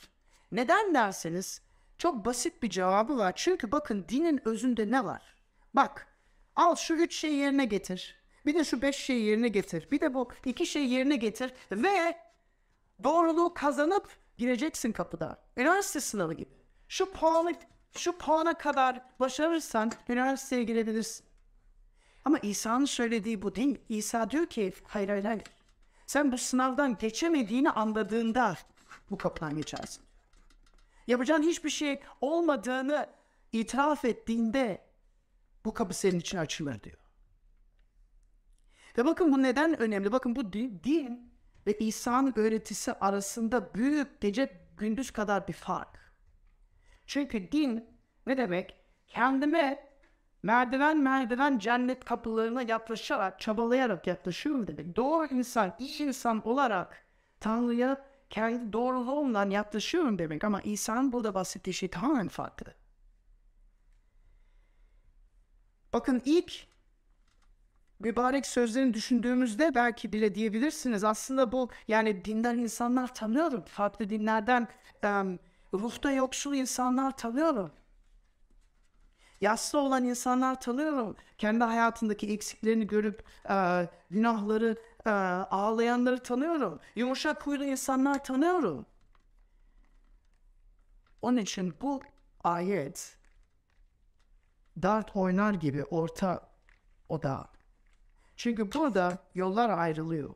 Neden 0.52 0.94
derseniz 0.94 1.62
çok 1.98 2.26
basit 2.26 2.64
bir 2.64 2.70
cevabı 2.70 3.18
var. 3.18 3.34
Çünkü 3.36 3.72
bakın 3.72 4.06
dinin 4.10 4.48
özünde 4.48 4.92
ne 4.92 5.06
var? 5.06 5.36
Bak 5.74 6.08
al 6.56 6.76
şu 6.76 6.94
üç 6.94 7.16
şeyi 7.16 7.36
yerine 7.36 7.66
getir. 7.66 8.16
Bir 8.46 8.56
de 8.56 8.64
şu 8.64 8.82
beş 8.82 8.96
şeyi 8.96 9.26
yerine 9.26 9.48
getir. 9.48 9.88
Bir 9.92 10.02
de 10.02 10.14
bu 10.14 10.30
iki 10.46 10.66
şeyi 10.66 10.90
yerine 10.90 11.16
getir. 11.16 11.54
Ve 11.72 12.18
doğruluğu 13.04 13.54
kazanıp 13.54 14.10
gireceksin 14.38 14.92
kapıda. 14.92 15.44
Üniversite 15.58 16.00
sınavı 16.00 16.34
gibi. 16.34 16.50
Şu 16.88 17.12
puanı, 17.12 17.54
şu 17.98 18.18
puana 18.18 18.54
kadar 18.54 19.02
başarırsan 19.20 19.92
üniversiteye 20.10 20.64
girebilirsin. 20.64 21.26
Ama 22.26 22.40
İsa'nın 22.40 22.86
söylediği 22.86 23.42
bu 23.42 23.56
değil. 23.56 23.80
İsa 23.90 24.30
diyor 24.30 24.46
ki 24.46 24.74
hayır 24.88 25.10
hayır 25.10 25.24
hayır. 25.24 25.44
Sen 26.08 26.32
bu 26.32 26.38
sınavdan 26.38 26.98
geçemediğini 26.98 27.72
anladığında 27.72 28.58
bu 29.10 29.18
kapıdan 29.18 29.56
geçersin. 29.56 30.04
Yapacağın 31.08 31.44
hiçbir 31.44 31.70
şey 31.70 32.00
olmadığını 32.22 33.10
itiraf 33.52 34.06
ettiğinde 34.06 34.86
bu 35.66 35.74
kapı 35.74 35.94
senin 35.94 36.20
için 36.20 36.38
açılır 36.38 36.84
diyor. 36.84 36.98
Ve 38.98 39.06
bakın 39.06 39.32
bu 39.32 39.44
neden 39.44 39.80
önemli? 39.80 40.12
Bakın 40.12 40.36
bu 40.36 40.54
din, 40.54 40.82
din 40.84 41.34
ve 41.68 41.78
İsa'nın 41.78 42.34
öğretisi 42.36 42.94
arasında 42.94 43.74
büyük 43.74 44.22
gece 44.22 44.62
gündüz 44.78 45.12
kadar 45.12 45.48
bir 45.48 45.54
fark. 45.54 46.14
Çünkü 47.06 47.52
din 47.52 47.86
ne 48.28 48.38
demek? 48.38 48.76
Kendime 49.08 49.90
merdiven 50.44 50.98
merdiven 50.98 51.60
cennet 51.60 52.06
kapılarına 52.06 52.62
yaklaşarak, 52.62 53.40
çabalayarak 53.40 54.08
yaklaşıyorum 54.08 54.68
demek. 54.68 54.96
Doğru 54.96 55.26
insan, 55.26 55.76
iyi 55.80 56.02
insan 56.02 56.48
olarak 56.48 57.06
Tanrı'ya 57.40 58.06
kendi 58.30 58.74
doğruluğumdan 58.74 59.50
yaklaşıyorum 59.50 60.20
demek. 60.20 60.44
Ama 60.44 60.62
İsa'nın 60.62 61.12
burada 61.12 61.34
bahsettiği 61.34 61.74
şey 61.74 61.90
tamamen 61.90 62.28
farklı. 62.28 62.74
Bakın 65.94 66.22
ilk 66.26 66.68
mübarek 68.00 68.46
sözlerini 68.46 68.94
düşündüğümüzde 68.94 69.76
belki 69.76 70.14
bile 70.14 70.36
diyebilirsiniz. 70.36 71.04
Aslında 71.04 71.52
bu 71.52 71.70
yani 71.88 72.26
dinden 72.26 72.58
insanlar 72.58 73.14
tanıyorum. 73.14 73.64
Farklı 73.66 74.10
dinlerden 74.10 74.68
um, 75.04 75.40
ruhta 75.74 76.12
yoksul 76.12 76.54
insanlar 76.54 77.18
tanıyorum. 77.18 77.72
Yaslı 79.42 79.80
olan 79.80 80.04
insanlar 80.04 80.62
tanıyorum. 80.62 81.16
Kendi 81.38 81.64
hayatındaki 81.64 82.28
eksiklerini 82.34 82.88
görüp 82.88 83.24
e, 83.50 83.88
günahları 84.10 84.78
e, 85.06 85.10
ağlayanları 85.10 86.24
tanıyorum. 86.24 86.80
Yumuşak 86.96 87.48
huylu 87.48 87.64
insanlar 87.64 88.24
tanıyorum. 88.24 88.86
Onun 91.22 91.38
için 91.38 91.74
bu 91.82 92.02
ayet 92.44 93.18
dart 94.82 95.16
oynar 95.16 95.54
gibi 95.54 95.84
orta 95.84 96.50
oda. 97.10 97.50
Çünkü 98.36 98.74
burada 98.74 99.18
yollar 99.36 99.70
ayrılıyor. 99.70 100.36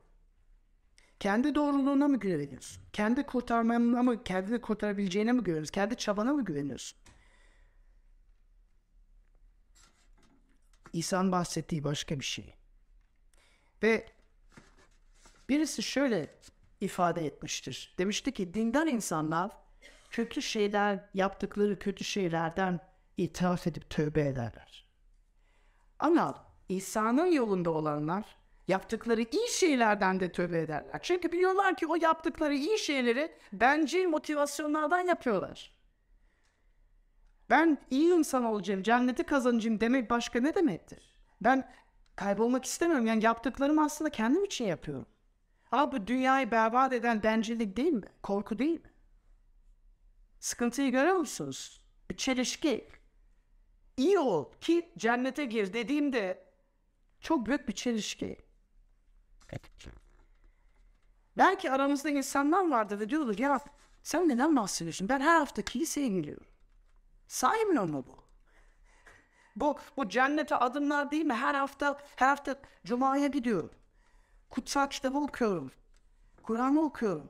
Kendi 1.19 1.55
doğruluğuna 1.55 2.07
mı 2.07 2.19
güveniyorsun? 2.19 2.83
Kendi 2.93 3.23
kurtarmana 3.25 4.03
mı, 4.03 4.23
kendini 4.23 4.61
kurtarabileceğine 4.61 5.31
mi 5.31 5.43
güveniyorsun? 5.43 5.73
Kendi 5.73 5.95
çabana 5.95 6.33
mı 6.33 6.45
güveniyorsun? 6.45 6.99
İsa'nın 10.93 11.31
bahsettiği 11.31 11.83
başka 11.83 12.19
bir 12.19 12.25
şey. 12.25 12.53
Ve 13.83 14.05
birisi 15.49 15.83
şöyle 15.83 16.35
ifade 16.81 17.25
etmiştir. 17.25 17.95
Demişti 17.97 18.31
ki 18.31 18.53
dindar 18.53 18.87
insanlar 18.87 19.51
kötü 20.11 20.41
şeyler 20.41 21.09
yaptıkları 21.13 21.79
kötü 21.79 22.03
şeylerden 22.03 22.79
itiraf 23.17 23.67
edip 23.67 23.89
tövbe 23.89 24.21
ederler. 24.21 24.87
Ama 25.99 26.45
İsa'nın 26.69 27.31
yolunda 27.31 27.71
olanlar 27.71 28.25
yaptıkları 28.67 29.21
iyi 29.21 29.49
şeylerden 29.49 30.19
de 30.19 30.31
tövbe 30.31 30.59
ederler. 30.59 30.99
Çünkü 31.01 31.31
biliyorlar 31.31 31.75
ki 31.75 31.87
o 31.87 31.95
yaptıkları 31.95 32.53
iyi 32.53 32.79
şeyleri 32.79 33.31
bencil 33.53 34.05
motivasyonlardan 34.05 34.99
yapıyorlar. 34.99 35.80
Ben 37.51 37.77
iyi 37.89 38.13
insan 38.13 38.43
olacağım, 38.43 38.83
cenneti 38.83 39.23
kazanacağım 39.23 39.79
demek 39.79 40.09
başka 40.09 40.39
ne 40.39 40.55
demektir? 40.55 41.13
Ben 41.41 41.71
kaybolmak 42.15 42.65
istemiyorum. 42.65 43.07
Yani 43.07 43.23
yaptıklarım 43.23 43.79
aslında 43.79 44.09
kendim 44.09 44.43
için 44.43 44.65
yapıyorum. 44.65 45.05
Ama 45.71 45.91
bu 45.91 46.07
dünyayı 46.07 46.51
berbat 46.51 46.93
eden 46.93 47.23
bencillik 47.23 47.77
değil 47.77 47.93
mi? 47.93 48.07
Korku 48.23 48.59
değil 48.59 48.81
mi? 48.81 48.91
Sıkıntıyı 50.39 50.91
görüyor 50.91 51.15
musunuz? 51.15 51.81
Bir 52.09 52.17
çelişki. 52.17 52.89
İyi 53.97 54.19
ol 54.19 54.51
ki 54.61 54.91
cennete 54.97 55.45
gir 55.45 55.73
dediğimde 55.73 56.43
çok 57.19 57.45
büyük 57.45 57.67
bir 57.67 57.73
çelişki. 57.73 58.37
Belki 61.37 61.71
aramızda 61.71 62.09
insanlar 62.09 62.69
vardır 62.69 62.99
ve 62.99 63.09
diyorlar 63.09 63.37
ya 63.37 63.59
sen 64.03 64.29
neden 64.29 64.55
bahsediyorsun? 64.55 65.09
Ben 65.09 65.19
her 65.19 65.39
hafta 65.39 65.61
kiliseye 65.61 66.07
geliyorum. 66.07 66.50
Saymıyor 67.31 67.83
mu 67.83 68.05
bu? 68.07 68.23
Bu, 69.55 69.77
bu 69.97 70.09
cennete 70.09 70.55
adımlar 70.55 71.11
değil 71.11 71.25
mi? 71.25 71.33
Her 71.33 71.55
hafta 71.55 71.99
her 72.15 72.27
hafta 72.27 72.55
Cuma'ya 72.85 73.27
gidiyorum. 73.27 73.71
Kutsal 74.49 74.89
kitabı 74.89 75.17
okuyorum. 75.17 75.71
Kur'an'ı 76.43 76.81
okuyorum. 76.81 77.29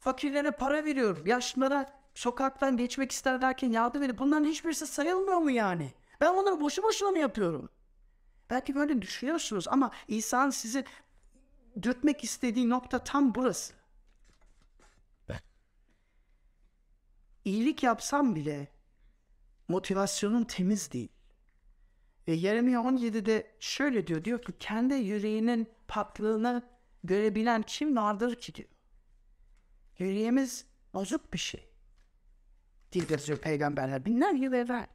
Fakirlere 0.00 0.50
para 0.50 0.84
veriyorum. 0.84 1.26
Yaşlılara 1.26 1.92
sokaktan 2.14 2.76
geçmek 2.76 3.12
isterlerken 3.12 3.70
yardım 3.70 4.02
edip 4.02 4.18
bunların 4.18 4.44
hiçbirisi 4.44 4.86
sayılmıyor 4.86 5.38
mu 5.38 5.50
yani? 5.50 5.92
Ben 6.20 6.34
onları 6.34 6.60
boşu 6.60 6.82
boşuna 6.82 7.10
mı 7.10 7.18
yapıyorum? 7.18 7.68
Belki 8.50 8.74
böyle 8.74 9.02
düşünüyorsunuz 9.02 9.68
ama 9.68 9.90
İsa'nın 10.08 10.50
sizi 10.50 10.84
dürtmek 11.82 12.24
istediği 12.24 12.68
nokta 12.68 12.98
tam 12.98 13.34
burası. 13.34 13.74
İyilik 17.44 17.82
yapsam 17.82 18.34
bile 18.34 18.73
motivasyonum 19.68 20.44
temiz 20.44 20.92
değil. 20.92 21.12
Ve 22.28 22.32
Yeremia 22.32 22.80
17'de 22.80 23.56
şöyle 23.60 24.06
diyor, 24.06 24.24
diyor 24.24 24.42
ki 24.42 24.52
kendi 24.58 24.94
yüreğinin 24.94 25.68
paklığını 25.88 26.62
görebilen 27.04 27.62
kim 27.62 27.96
vardır 27.96 28.34
ki 28.34 28.54
diyor. 28.54 28.68
Yüreğimiz 29.98 30.66
bozuk 30.94 31.32
bir 31.32 31.38
şey. 31.38 31.68
diye 32.92 33.04
yazıyor 33.10 33.38
peygamberler. 33.38 34.04
Binler 34.04 34.34
yıl 34.34 34.52
evvel. 34.52 34.86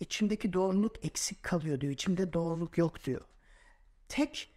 İçimdeki 0.00 0.52
doğruluk 0.52 1.04
eksik 1.04 1.42
kalıyor 1.42 1.80
diyor. 1.80 1.92
İçimde 1.92 2.32
doğruluk 2.32 2.78
yok 2.78 3.04
diyor. 3.04 3.24
Tek 4.08 4.54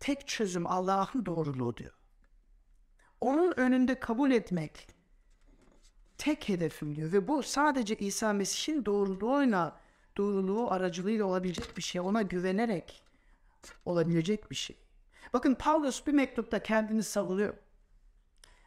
tek 0.00 0.28
çözüm 0.28 0.66
Allah'ın 0.66 1.26
doğruluğu 1.26 1.76
diyor. 1.76 1.92
Onun 3.20 3.52
önünde 3.56 4.00
kabul 4.00 4.30
etmek 4.30 4.88
tek 6.22 6.48
hedefim 6.48 6.96
diyor. 6.96 7.12
Ve 7.12 7.28
bu 7.28 7.42
sadece 7.42 7.96
İsa 7.96 8.32
Mesih'in 8.32 8.84
doğruluğuyla, 8.84 9.80
doğruluğu 10.16 10.70
aracılığıyla 10.70 11.24
olabilecek 11.24 11.76
bir 11.76 11.82
şey. 11.82 12.00
Ona 12.00 12.22
güvenerek 12.22 13.02
olabilecek 13.84 14.50
bir 14.50 14.56
şey. 14.56 14.76
Bakın 15.32 15.54
Paulus 15.54 16.06
bir 16.06 16.12
mektupta 16.12 16.62
kendini 16.62 17.02
savunuyor. 17.02 17.54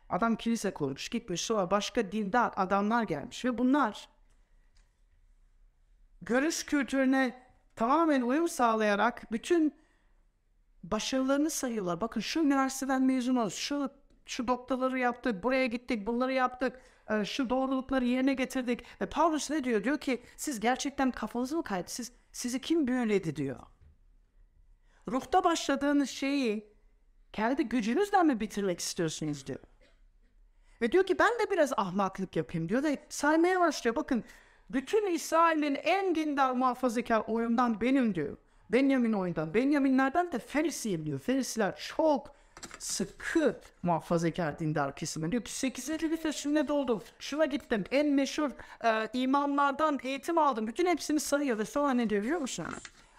Adam 0.09 0.35
kilise 0.35 0.73
kurmuş, 0.73 1.09
gitmiş 1.09 1.41
sonra 1.41 1.71
başka 1.71 2.11
dindar 2.11 2.53
adamlar 2.55 3.03
gelmiş 3.03 3.45
ve 3.45 3.57
bunlar 3.57 4.09
görüş 6.21 6.65
kültürüne 6.65 7.43
tamamen 7.75 8.21
uyum 8.21 8.49
sağlayarak 8.49 9.31
bütün 9.31 9.75
başarılarını 10.83 11.49
sayıyorlar. 11.49 12.01
Bakın 12.01 12.21
şu 12.21 12.39
üniversiteden 12.39 13.03
mezunuz, 13.03 13.53
şu 13.53 13.91
şu 14.25 14.47
doktorları 14.47 14.99
yaptık, 14.99 15.43
buraya 15.43 15.65
gittik, 15.65 16.07
bunları 16.07 16.33
yaptık, 16.33 16.81
e, 17.09 17.25
şu 17.25 17.49
doğrulukları 17.49 18.05
yerine 18.05 18.33
getirdik. 18.33 19.01
Ve 19.01 19.05
Paulus 19.05 19.49
ne 19.49 19.63
diyor? 19.63 19.83
Diyor 19.83 19.97
ki 19.97 20.23
siz 20.37 20.59
gerçekten 20.59 21.11
kafanızı 21.11 21.57
mı 21.57 21.63
kaydı? 21.63 21.91
Siz, 21.91 22.11
sizi 22.31 22.61
kim 22.61 22.87
büyüledi 22.87 23.35
diyor. 23.35 23.59
Ruhta 25.07 25.43
başladığınız 25.43 26.09
şeyi 26.09 26.75
kendi 27.33 27.63
gücünüzle 27.63 28.23
mi 28.23 28.39
bitirmek 28.39 28.79
istiyorsunuz 28.79 29.47
diyor. 29.47 29.59
Ve 30.81 30.91
diyor 30.91 31.05
ki 31.05 31.19
ben 31.19 31.31
de 31.39 31.51
biraz 31.51 31.73
ahmaklık 31.77 32.35
yapayım 32.35 32.69
diyor 32.69 32.83
ve 32.83 32.97
saymaya 33.09 33.59
başlıyor. 33.59 33.95
Bakın 33.95 34.23
bütün 34.69 35.13
İsrail'in 35.13 35.75
en 35.75 36.15
dindar 36.15 36.51
muhafazakar 36.51 37.23
oyundan 37.27 37.81
benim 37.81 38.15
diyor. 38.15 38.37
Benjamin 38.69 39.13
oyundan. 39.13 39.53
Benjaminlerden 39.53 40.31
de 40.31 40.39
Ferisiyim 40.39 41.05
diyor. 41.05 41.19
Ferisiler 41.19 41.75
çok 41.97 42.35
sıkı 42.79 43.59
muhafazakar 43.83 44.59
dindar 44.59 44.95
kesimi. 44.95 45.31
Diyor 45.31 45.43
ki 45.43 45.51
8. 45.51 45.89
vitesinde 45.89 46.67
doldum. 46.67 47.03
Şuna 47.19 47.45
gittim. 47.45 47.83
En 47.91 48.07
meşhur 48.07 48.51
e, 48.83 49.09
imamlardan 49.13 49.99
eğitim 50.03 50.37
aldım. 50.37 50.67
Bütün 50.67 50.85
hepsini 50.85 51.19
sayıyor 51.19 51.57
ve 51.57 51.65
sonra 51.65 51.93
ne 51.93 52.09
diyor 52.09 52.23
biliyor 52.23 52.39
musun? 52.39 52.65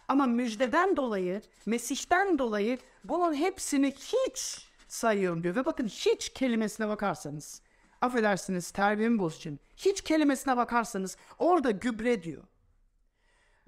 Ama 0.08 0.26
müjdeden 0.26 0.96
dolayı, 0.96 1.42
Mesih'ten 1.66 2.38
dolayı 2.38 2.78
bunun 3.04 3.34
hepsini 3.34 3.92
hiç 3.92 4.68
sayıyorum 4.88 5.42
diyor. 5.42 5.56
Ve 5.56 5.64
bakın 5.64 5.86
hiç 5.86 6.28
kelimesine 6.28 6.88
bakarsanız, 6.88 7.62
affedersiniz 8.00 8.70
terbiyemi 8.70 9.18
bozacağım. 9.18 9.58
Hiç 9.76 10.00
kelimesine 10.00 10.56
bakarsanız 10.56 11.16
orada 11.38 11.70
gübre 11.70 12.22
diyor. 12.22 12.42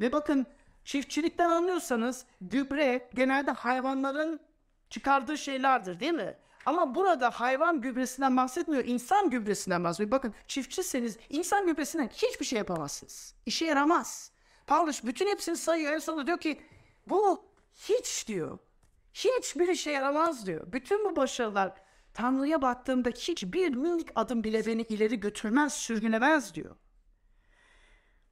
Ve 0.00 0.12
bakın 0.12 0.46
çiftçilikten 0.85 1.50
anlıyorsanız 1.50 2.24
gübre 2.40 3.11
genelde 3.14 3.50
hayvanların 3.50 4.40
çıkardığı 4.90 5.38
şeylerdir 5.38 6.01
değil 6.01 6.12
mi? 6.12 6.37
Ama 6.66 6.94
burada 6.94 7.31
hayvan 7.31 7.81
gübresinden 7.81 8.37
bahsetmiyor, 8.37 8.85
insan 8.85 9.31
gübresinden 9.31 9.85
bahsediyor. 9.85 10.11
Bakın 10.11 10.35
çiftçiseniz 10.46 11.18
insan 11.29 11.66
gübresinden 11.66 12.09
hiçbir 12.09 12.44
şey 12.44 12.59
yapamazsınız. 12.59 13.35
İşe 13.46 13.64
yaramaz. 13.64 14.33
Paulus 14.66 15.05
bütün 15.05 15.29
hepsini 15.29 15.57
sayıyor. 15.57 15.92
En 15.92 15.98
sonunda 15.98 16.27
diyor 16.27 16.40
ki 16.40 16.61
bu 17.07 17.44
hiç 17.74 18.29
diyor. 18.29 18.59
Hiçbir 19.14 19.68
işe 19.68 19.90
yaramaz 19.90 20.46
diyor. 20.46 20.72
Bütün 20.72 21.05
bu 21.05 21.16
başarılar 21.16 21.72
Tanrı'ya 22.14 22.62
baktığımda 22.62 23.09
hiçbir 23.09 23.74
minik 23.74 24.09
adım 24.14 24.44
bile 24.44 24.66
beni 24.66 24.83
ileri 24.83 25.20
götürmez, 25.20 25.72
sürgülemez 25.72 26.55
diyor. 26.55 26.77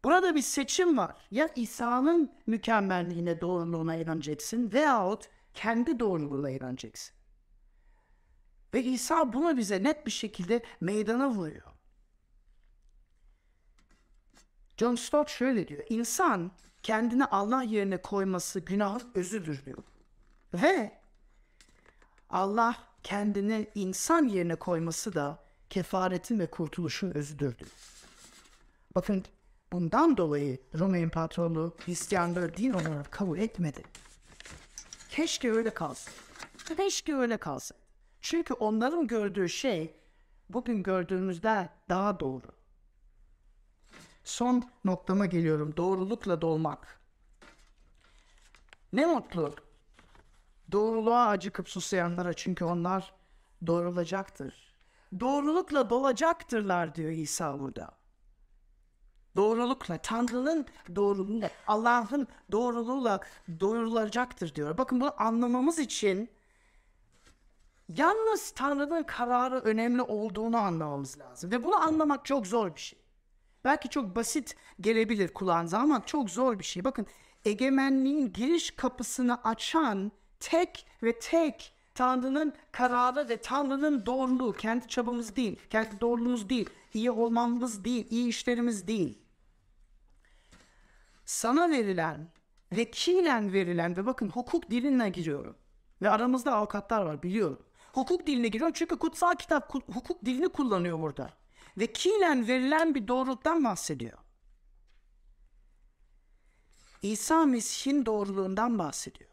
Burada 0.04 0.34
bir 0.34 0.42
seçim 0.42 0.98
var. 0.98 1.16
Ya 1.30 1.48
İsa'nın 1.56 2.32
mükemmelliğine, 2.46 3.40
doğruluğuna 3.40 3.96
inanacaksın 3.96 4.72
veyahut 4.72 5.28
kendi 5.56 6.00
doğruluğuna 6.00 6.50
inanacaksın. 6.50 7.16
Ve 8.74 8.82
İsa 8.82 9.32
bunu 9.32 9.56
bize 9.56 9.82
net 9.82 10.06
bir 10.06 10.10
şekilde 10.10 10.62
meydana 10.80 11.30
vuruyor. 11.30 11.72
John 14.76 14.94
Stott 14.94 15.28
şöyle 15.28 15.68
diyor. 15.68 15.84
İnsan 15.88 16.52
kendini 16.82 17.24
Allah 17.24 17.62
yerine 17.62 18.02
koyması 18.02 18.60
günahın 18.60 19.02
özüdür 19.14 19.64
diyor. 19.64 19.78
Ve 20.54 20.92
Allah 22.30 22.76
kendini 23.02 23.66
insan 23.74 24.28
yerine 24.28 24.54
koyması 24.54 25.14
da 25.14 25.44
kefaretin 25.70 26.38
ve 26.38 26.46
kurtuluşun 26.46 27.10
özüdür 27.10 27.58
diyor. 27.58 27.70
Bakın 28.94 29.24
bundan 29.72 30.16
dolayı 30.16 30.58
Roma 30.78 30.98
İmparatorluğu 30.98 31.74
Hristiyanlığı 31.84 32.56
din 32.56 32.72
olarak 32.72 33.12
kabul 33.12 33.38
etmedi. 33.38 33.82
Keşke 35.16 35.52
öyle 35.52 35.70
kalsın. 35.70 36.12
Keşke 36.76 37.14
öyle 37.14 37.36
kalsın. 37.36 37.76
Çünkü 38.20 38.54
onların 38.54 39.06
gördüğü 39.06 39.48
şey 39.48 39.94
bugün 40.50 40.82
gördüğümüzde 40.82 41.68
daha 41.88 42.20
doğru. 42.20 42.46
Son 44.24 44.64
noktama 44.84 45.26
geliyorum. 45.26 45.76
Doğrulukla 45.76 46.40
dolmak. 46.40 47.00
Ne 48.92 49.06
mutlu. 49.06 49.54
Doğruluğa 50.72 51.26
acıkıp 51.26 51.68
susayanlara 51.68 52.32
çünkü 52.32 52.64
onlar 52.64 53.14
doğrulacaktır. 53.66 54.74
Doğrulukla 55.20 55.90
dolacaktırlar 55.90 56.94
diyor 56.94 57.10
İsa 57.10 57.60
burada. 57.60 57.90
Doğrulukla, 59.36 59.98
Tanrı'nın 59.98 60.66
doğruluğuyla, 60.96 61.50
Allah'ın 61.66 62.28
doğruluğuyla 62.52 63.20
doyurulacaktır 63.60 64.54
diyor. 64.54 64.78
Bakın 64.78 65.00
bunu 65.00 65.22
anlamamız 65.22 65.78
için 65.78 66.30
yalnız 67.88 68.50
Tanrı'nın 68.50 69.02
kararı 69.02 69.58
önemli 69.58 70.02
olduğunu 70.02 70.56
anlamamız 70.56 71.18
lazım. 71.18 71.50
Ve 71.50 71.64
bunu 71.64 71.76
anlamak 71.76 72.24
çok 72.24 72.46
zor 72.46 72.74
bir 72.74 72.80
şey. 72.80 72.98
Belki 73.64 73.88
çok 73.88 74.16
basit 74.16 74.56
gelebilir 74.80 75.34
kulağınıza 75.34 75.78
ama 75.78 76.06
çok 76.06 76.30
zor 76.30 76.58
bir 76.58 76.64
şey. 76.64 76.84
Bakın 76.84 77.06
egemenliğin 77.44 78.32
giriş 78.32 78.70
kapısını 78.70 79.42
açan 79.44 80.12
tek 80.40 80.86
ve 81.02 81.18
tek 81.18 81.72
Tanrı'nın 81.94 82.52
kararı 82.72 83.28
ve 83.28 83.36
Tanrı'nın 83.36 84.06
doğruluğu. 84.06 84.52
Kendi 84.52 84.88
çabamız 84.88 85.36
değil, 85.36 85.58
kendi 85.70 86.00
doğruluğumuz 86.00 86.48
değil, 86.48 86.70
iyi 86.94 87.10
olmamız 87.10 87.84
değil, 87.84 88.06
iyi 88.10 88.28
işlerimiz 88.28 88.86
değil. 88.86 89.18
Sana 91.26 91.70
verilen, 91.70 92.32
vekilen 92.72 93.52
verilen 93.52 93.96
ve 93.96 94.06
bakın 94.06 94.28
hukuk 94.28 94.70
diline 94.70 95.10
giriyorum. 95.10 95.56
Ve 96.02 96.10
aramızda 96.10 96.54
avukatlar 96.54 97.02
var 97.02 97.22
biliyorum. 97.22 97.66
Hukuk 97.92 98.26
diline 98.26 98.48
giriyorum 98.48 98.74
çünkü 98.76 98.98
kutsal 98.98 99.34
kitap 99.34 99.74
hukuk 99.74 100.24
dilini 100.24 100.48
kullanıyor 100.48 101.00
burada. 101.00 101.30
Vekilen 101.78 102.48
verilen 102.48 102.94
bir 102.94 103.08
doğruluktan 103.08 103.64
bahsediyor. 103.64 104.18
İsa 107.02 107.46
Mesih'in 107.46 108.06
doğruluğundan 108.06 108.78
bahsediyor. 108.78 109.30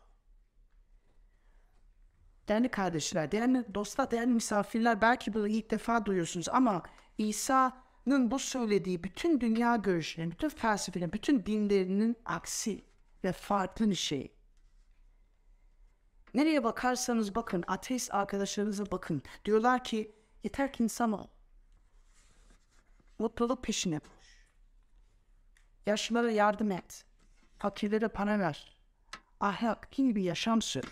Değerli 2.48 2.70
kardeşler, 2.70 3.32
değerli 3.32 3.76
dostlar, 3.76 4.12
değerli 4.12 4.34
misafirler 4.34 5.02
belki 5.02 5.34
bunu 5.34 5.48
ilk 5.48 5.72
defa 5.72 6.06
duyuyorsunuz 6.06 6.50
ama 6.50 6.84
İsa'nın 8.08 8.32
bu 8.32 8.40
söylediği 8.40 9.04
bütün 9.04 9.42
dünya 9.42 9.76
görüşlerinin, 9.76 10.32
bütün 10.32 10.50
felsefelerin, 10.50 11.14
bütün 11.14 11.46
dinlerinin 11.46 12.16
aksi 12.26 12.86
ve 13.24 13.32
farklı 13.32 13.90
bir 13.90 13.96
şey. 13.96 14.32
Nereye 16.34 16.64
bakarsanız 16.64 17.36
bakın, 17.36 17.64
ateist 17.68 18.14
arkadaşlarınıza 18.14 18.92
bakın. 18.92 19.22
Diyorlar 19.46 19.84
ki 19.84 20.16
yeter 20.44 20.74
ki 20.74 20.84
insan 20.84 21.12
ol. 21.12 21.28
Mutluluk 23.20 23.64
peşine 23.64 24.00
koş. 24.00 24.46
Yaşlılara 25.86 26.32
yardım 26.32 26.72
et. 26.72 27.06
Fakirlere 27.60 28.08
para 28.08 28.40
ver. 28.40 28.78
Ahlak 29.40 30.00
iyi 30.00 30.16
bir 30.16 30.24
yaşam 30.24 30.62
sür. 30.62 30.84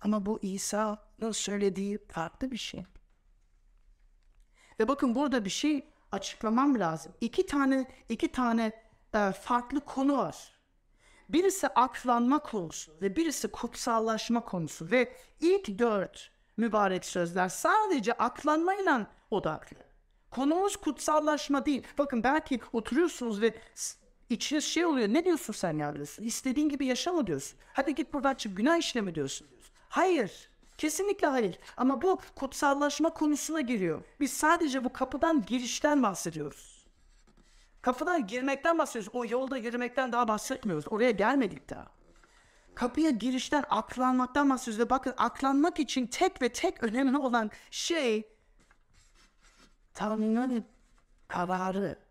Ama 0.00 0.26
bu 0.26 0.38
İsa'nın 0.42 1.32
söylediği 1.32 1.98
farklı 2.08 2.50
bir 2.50 2.56
şey. 2.56 2.84
Ve 4.80 4.88
bakın 4.88 5.14
burada 5.14 5.44
bir 5.44 5.50
şey 5.50 5.88
açıklamam 6.12 6.80
lazım. 6.80 7.12
İki 7.20 7.46
tane 7.46 7.86
iki 8.08 8.32
tane 8.32 8.72
e, 9.14 9.32
farklı 9.32 9.80
konu 9.80 10.18
var. 10.18 10.54
Birisi 11.28 11.68
aklanma 11.68 12.38
konusu 12.38 12.92
ve 13.02 13.16
birisi 13.16 13.48
kutsallaşma 13.48 14.44
konusu 14.44 14.90
ve 14.90 15.16
ilk 15.40 15.78
dört 15.78 16.30
mübarek 16.56 17.04
sözler 17.04 17.48
sadece 17.48 18.12
aklanmayla 18.12 19.06
odaklı. 19.30 19.76
Konumuz 20.30 20.76
kutsallaşma 20.76 21.66
değil. 21.66 21.82
Bakın 21.98 22.22
belki 22.22 22.60
oturuyorsunuz 22.72 23.40
ve 23.40 23.54
içiniz 24.30 24.64
şey 24.64 24.86
oluyor. 24.86 25.08
Ne 25.08 25.24
diyorsun 25.24 25.52
sen 25.52 25.78
ya. 25.78 25.94
İstediğin 26.18 26.68
gibi 26.68 26.86
yaşama 26.86 27.26
diyorsun. 27.26 27.58
Hadi 27.72 27.94
git 27.94 28.12
buradan 28.12 28.34
çık 28.34 28.56
günah 28.56 28.76
işleme 28.76 29.14
diyorsun. 29.14 29.46
Hayır. 29.88 30.50
Kesinlikle 30.78 31.26
hayır. 31.26 31.58
Ama 31.76 32.02
bu 32.02 32.20
kutsallaşma 32.36 33.10
konusuna 33.14 33.60
giriyor. 33.60 34.04
Biz 34.20 34.32
sadece 34.32 34.84
bu 34.84 34.92
kapıdan 34.92 35.44
girişten 35.46 36.02
bahsediyoruz. 36.02 36.86
Kapıdan 37.82 38.26
girmekten 38.26 38.78
bahsediyoruz. 38.78 39.10
O 39.12 39.24
yolda 39.24 39.56
yürümekten 39.56 40.12
daha 40.12 40.28
bahsetmiyoruz. 40.28 40.84
Oraya 40.88 41.10
gelmedik 41.10 41.70
daha. 41.70 41.86
Kapıya 42.74 43.10
girişten 43.10 43.64
aklanmaktan 43.70 44.50
bahsediyoruz. 44.50 44.86
Ve 44.86 44.90
bakın 44.90 45.14
aklanmak 45.16 45.78
için 45.80 46.06
tek 46.06 46.42
ve 46.42 46.48
tek 46.48 46.82
önemli 46.84 47.18
olan 47.18 47.50
şey 47.70 48.28
Tanrı'nın 49.94 50.64
kararı. 51.28 52.03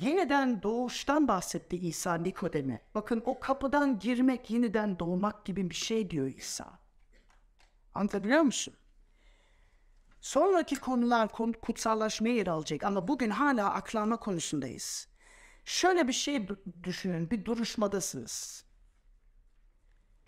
Yeniden 0.00 0.62
doğuştan 0.62 1.28
bahsetti 1.28 1.76
İsa 1.76 2.14
Nikodem'e. 2.14 2.80
Bakın 2.94 3.22
o 3.26 3.40
kapıdan 3.40 3.98
girmek 3.98 4.50
yeniden 4.50 4.98
doğmak 4.98 5.44
gibi 5.44 5.70
bir 5.70 5.74
şey 5.74 6.10
diyor 6.10 6.26
İsa. 6.26 6.78
Anlatabiliyor 7.94 8.42
musun? 8.42 8.74
Sonraki 10.20 10.76
konular 10.76 11.28
kon- 11.28 11.52
kutsallaşmaya 11.52 12.34
yer 12.34 12.46
alacak 12.46 12.84
ama 12.84 13.08
bugün 13.08 13.30
hala 13.30 13.72
aklanma 13.72 14.16
konusundayız. 14.16 15.08
Şöyle 15.64 16.08
bir 16.08 16.12
şey 16.12 16.48
düşünün, 16.82 17.30
bir 17.30 17.44
duruşmadasınız. 17.44 18.64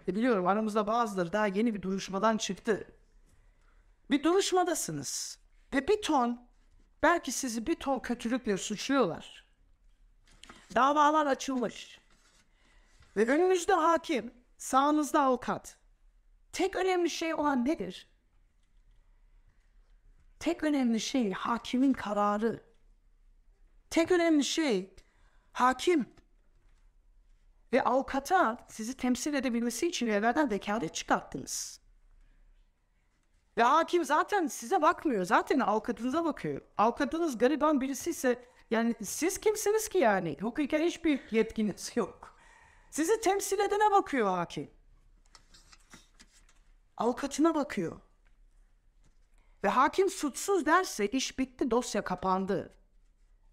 E 0.08 0.14
biliyorum 0.14 0.46
aramızda 0.46 0.86
bazıları 0.86 1.32
daha 1.32 1.46
yeni 1.46 1.74
bir 1.74 1.82
duruşmadan 1.82 2.36
çıktı. 2.36 2.92
Bir 4.10 4.22
duruşmadasınız 4.22 5.38
ve 5.74 5.88
bir 5.88 6.02
ton, 6.02 6.48
belki 7.02 7.32
sizi 7.32 7.66
bir 7.66 7.74
ton 7.74 7.98
kötülükle 7.98 8.56
suçluyorlar. 8.56 9.47
Davalar 10.74 11.26
açılmış. 11.26 12.00
Ve 13.16 13.26
önünüzde 13.26 13.72
hakim, 13.72 14.34
sağınızda 14.58 15.20
avukat. 15.22 15.78
Tek 16.52 16.76
önemli 16.76 17.10
şey 17.10 17.34
olan 17.34 17.64
nedir? 17.64 18.08
Tek 20.40 20.64
önemli 20.64 21.00
şey 21.00 21.32
hakimin 21.32 21.92
kararı. 21.92 22.64
Tek 23.90 24.10
önemli 24.10 24.44
şey 24.44 24.94
hakim 25.52 26.06
ve 27.72 27.84
avukata 27.84 28.66
sizi 28.68 28.96
temsil 28.96 29.34
edebilmesi 29.34 29.86
için 29.86 30.06
evvelden 30.06 30.50
vekalet 30.50 30.94
çıkarttınız. 30.94 31.80
Ve 33.56 33.62
hakim 33.62 34.04
zaten 34.04 34.46
size 34.46 34.82
bakmıyor. 34.82 35.24
Zaten 35.24 35.60
avukatınıza 35.60 36.24
bakıyor. 36.24 36.60
Avukatınız 36.78 37.38
gariban 37.38 37.80
birisi 37.80 38.10
ise 38.10 38.44
yani 38.70 38.94
siz 39.02 39.38
kimsiniz 39.40 39.88
ki 39.88 39.98
yani? 39.98 40.36
Hukuken 40.40 40.82
hiçbir 40.82 41.20
yetkiniz 41.30 41.92
yok. 41.94 42.36
Sizi 42.90 43.20
temsil 43.20 43.58
edene 43.58 43.90
bakıyor 43.90 44.26
hakim. 44.26 44.70
Avukatına 46.96 47.54
bakıyor. 47.54 48.00
Ve 49.64 49.68
hakim 49.68 50.10
suçsuz 50.10 50.66
derse 50.66 51.08
iş 51.08 51.38
bitti, 51.38 51.70
dosya 51.70 52.04
kapandı. 52.04 52.74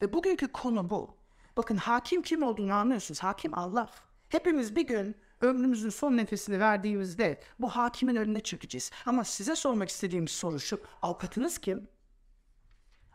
Ve 0.01 0.13
bugünkü 0.13 0.51
konu 0.51 0.89
bu. 0.89 1.17
Bakın 1.57 1.77
hakim 1.77 2.21
kim 2.21 2.43
olduğunu 2.43 2.73
anlıyorsunuz. 2.73 3.19
Hakim 3.19 3.57
Allah. 3.57 3.89
Hepimiz 4.29 4.75
bir 4.75 4.87
gün 4.87 5.15
ömrümüzün 5.41 5.89
son 5.89 6.17
nefesini 6.17 6.59
verdiğimizde 6.59 7.41
bu 7.59 7.69
hakimin 7.69 8.15
önüne 8.15 8.39
çıkacağız. 8.39 8.91
Ama 9.05 9.23
size 9.23 9.55
sormak 9.55 9.89
istediğim 9.89 10.27
soru 10.27 10.59
şu. 10.59 10.81
Avukatınız 11.01 11.57
kim? 11.57 11.87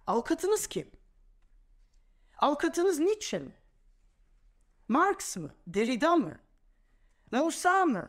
Avukatınız 0.07 0.66
kim? 0.66 0.99
Avukatınız 2.41 2.99
Nietzsche 2.99 3.38
mi? 3.38 3.53
Marx 4.88 5.36
mı? 5.36 5.51
Derrida 5.66 6.16
mı? 6.16 6.38
Mausa 7.32 7.84
mı? 7.84 8.09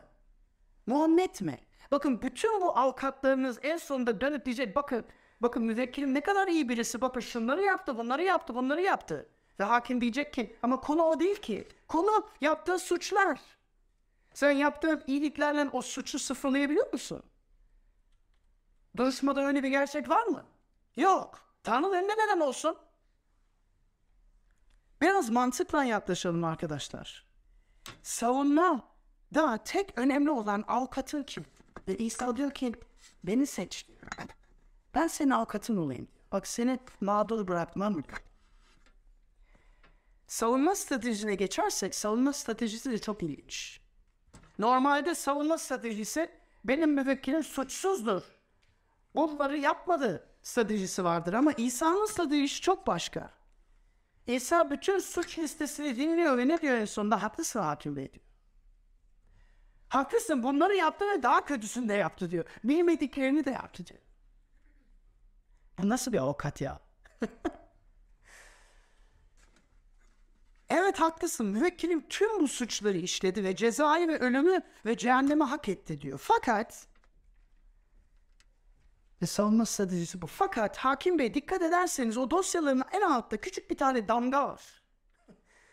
Muhammed 0.86 1.40
mi? 1.40 1.60
Bakın 1.90 2.22
bütün 2.22 2.60
bu 2.60 2.78
avukatlarınız 2.78 3.58
en 3.62 3.76
sonunda 3.76 4.20
dönüp 4.20 4.44
diyecek 4.44 4.76
bakın 4.76 5.04
bakın 5.40 5.62
müvekkilim 5.62 6.14
ne 6.14 6.20
kadar 6.20 6.48
iyi 6.48 6.68
birisi 6.68 7.00
bakın 7.00 7.20
şunları 7.20 7.62
yaptı 7.62 7.98
bunları 7.98 8.22
yaptı 8.22 8.54
bunları 8.54 8.82
yaptı. 8.82 9.28
Ve 9.60 9.64
hakim 9.64 10.00
diyecek 10.00 10.32
ki 10.32 10.56
ama 10.62 10.80
konu 10.80 11.02
o 11.02 11.20
değil 11.20 11.36
ki. 11.36 11.68
Konu 11.88 12.26
yaptığı 12.40 12.78
suçlar. 12.78 13.40
Sen 14.34 14.50
yaptığın 14.50 15.02
iyiliklerle 15.06 15.68
o 15.72 15.82
suçu 15.82 16.18
sıfırlayabiliyor 16.18 16.92
musun? 16.92 17.22
Duruşmada 18.96 19.46
öyle 19.46 19.62
bir 19.62 19.68
gerçek 19.68 20.08
var 20.08 20.26
mı? 20.26 20.44
Yok. 20.96 21.40
Tanrı 21.62 21.88
önünde 21.90 22.12
neden 22.12 22.40
olsun? 22.40 22.76
Biraz 25.02 25.30
mantıkla 25.30 25.84
yaklaşalım 25.84 26.44
arkadaşlar. 26.44 27.26
Savunma 28.02 28.88
da 29.34 29.58
tek 29.64 29.98
önemli 29.98 30.30
olan 30.30 30.64
avukatın 30.68 31.22
kim? 31.22 31.44
Ve 31.88 31.96
İsa 31.96 32.36
diyor 32.36 32.50
ki 32.50 32.72
beni 33.24 33.46
seç. 33.46 33.86
Ben 34.94 35.06
senin 35.06 35.30
avukatın 35.30 35.76
olayım. 35.76 36.08
Bak 36.32 36.46
seni 36.46 36.78
mağdur 37.00 37.48
bırakmam. 37.48 38.02
Savunma 40.26 40.74
stratejisine 40.74 41.34
geçersek 41.34 41.94
savunma 41.94 42.32
stratejisi 42.32 42.90
de 42.90 42.98
çok 42.98 43.22
ilginç. 43.22 43.80
Normalde 44.58 45.14
savunma 45.14 45.58
stratejisi 45.58 46.30
benim 46.64 46.92
müvekkilim 46.92 47.42
suçsuzdur. 47.42 48.22
Bunları 49.14 49.58
yapmadı 49.58 50.28
stratejisi 50.42 51.04
vardır 51.04 51.32
ama 51.32 51.52
İsa'nın 51.52 52.06
stratejisi 52.06 52.60
çok 52.60 52.86
başka. 52.86 53.41
İsa 54.26 54.70
bütün 54.70 54.98
suç 54.98 55.38
listesini 55.38 55.96
dinliyor 55.96 56.38
ve 56.38 56.48
ne 56.48 56.60
diyor 56.60 56.76
en 56.76 56.84
sonunda? 56.84 57.22
Haklısın 57.22 57.60
hakim 57.60 57.96
bey 57.96 58.12
diyor. 58.12 58.24
Haklısın 59.88 60.42
bunları 60.42 60.76
yaptı 60.76 61.04
ve 61.10 61.22
daha 61.22 61.44
kötüsünü 61.44 61.88
de 61.88 61.94
yaptı 61.94 62.30
diyor. 62.30 62.44
Bilmediklerini 62.64 63.44
de 63.44 63.50
yaptı 63.50 63.86
diyor. 63.86 64.00
Bu 65.78 65.88
nasıl 65.88 66.12
bir 66.12 66.18
avukat 66.18 66.60
ya? 66.60 66.80
evet 70.68 71.00
haklısın 71.00 71.46
müvekkilim 71.46 72.08
tüm 72.08 72.40
bu 72.40 72.48
suçları 72.48 72.98
işledi 72.98 73.44
ve 73.44 73.56
cezayı 73.56 74.08
ve 74.08 74.18
ölümü 74.18 74.60
ve 74.86 74.96
cehennemi 74.96 75.44
hak 75.44 75.68
etti 75.68 76.00
diyor. 76.00 76.18
Fakat 76.22 76.86
ve 79.22 79.26
savunma 79.26 79.66
stratejisi 79.66 80.22
bu. 80.22 80.26
Fakat 80.26 80.76
hakim 80.76 81.18
bey 81.18 81.34
dikkat 81.34 81.62
ederseniz 81.62 82.16
o 82.16 82.30
dosyaların 82.30 82.82
en 82.92 83.00
altta 83.00 83.36
küçük 83.36 83.70
bir 83.70 83.76
tane 83.76 84.08
damga 84.08 84.48
var. 84.48 84.82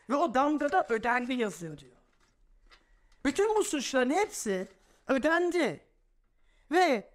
Ve 0.10 0.16
o 0.16 0.34
damgada 0.34 0.88
ödendi 0.89 1.34
yazıyor 1.34 1.78
diyor. 1.78 1.95
Bütün 3.26 3.56
bu 3.56 3.64
suçların 3.64 4.10
hepsi 4.10 4.68
ödendi. 5.08 5.86
Ve 6.72 7.12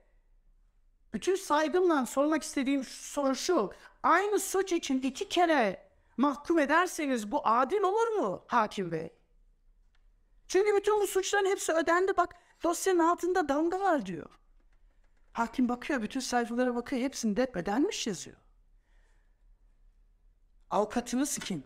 bütün 1.12 1.37
saygımla 1.37 2.07
sormak 2.07 2.43
istediğim 2.43 2.85
soru 2.85 3.35
şu. 3.35 3.72
Aynı 4.03 4.41
suç 4.41 4.72
için 4.72 5.03
iki 5.03 5.28
kere 5.28 5.89
mahkum 6.16 6.59
ederseniz 6.59 7.32
bu 7.32 7.41
adil 7.45 7.80
olur 7.80 8.09
mu 8.09 8.45
hakim 8.47 8.93
bey? 8.93 9.11
Çünkü 10.49 10.76
bütün 10.76 11.01
bu 11.01 11.07
suçların 11.07 11.51
hepsi 11.51 11.72
ödendi. 11.72 12.16
Bak 12.16 12.35
dosyanın 12.62 12.99
altında 12.99 13.49
damga 13.49 13.80
var 13.80 14.07
diyor. 14.07 14.30
Hakim 15.35 15.68
bakıyor, 15.68 16.03
bütün 16.03 16.20
sayfalara 16.20 16.74
bakıyor. 16.74 17.03
Hepsinde 17.03 17.51
ödenmiş 17.55 18.07
yazıyor. 18.07 18.37
Avukatınız 20.70 21.39
kim? 21.39 21.62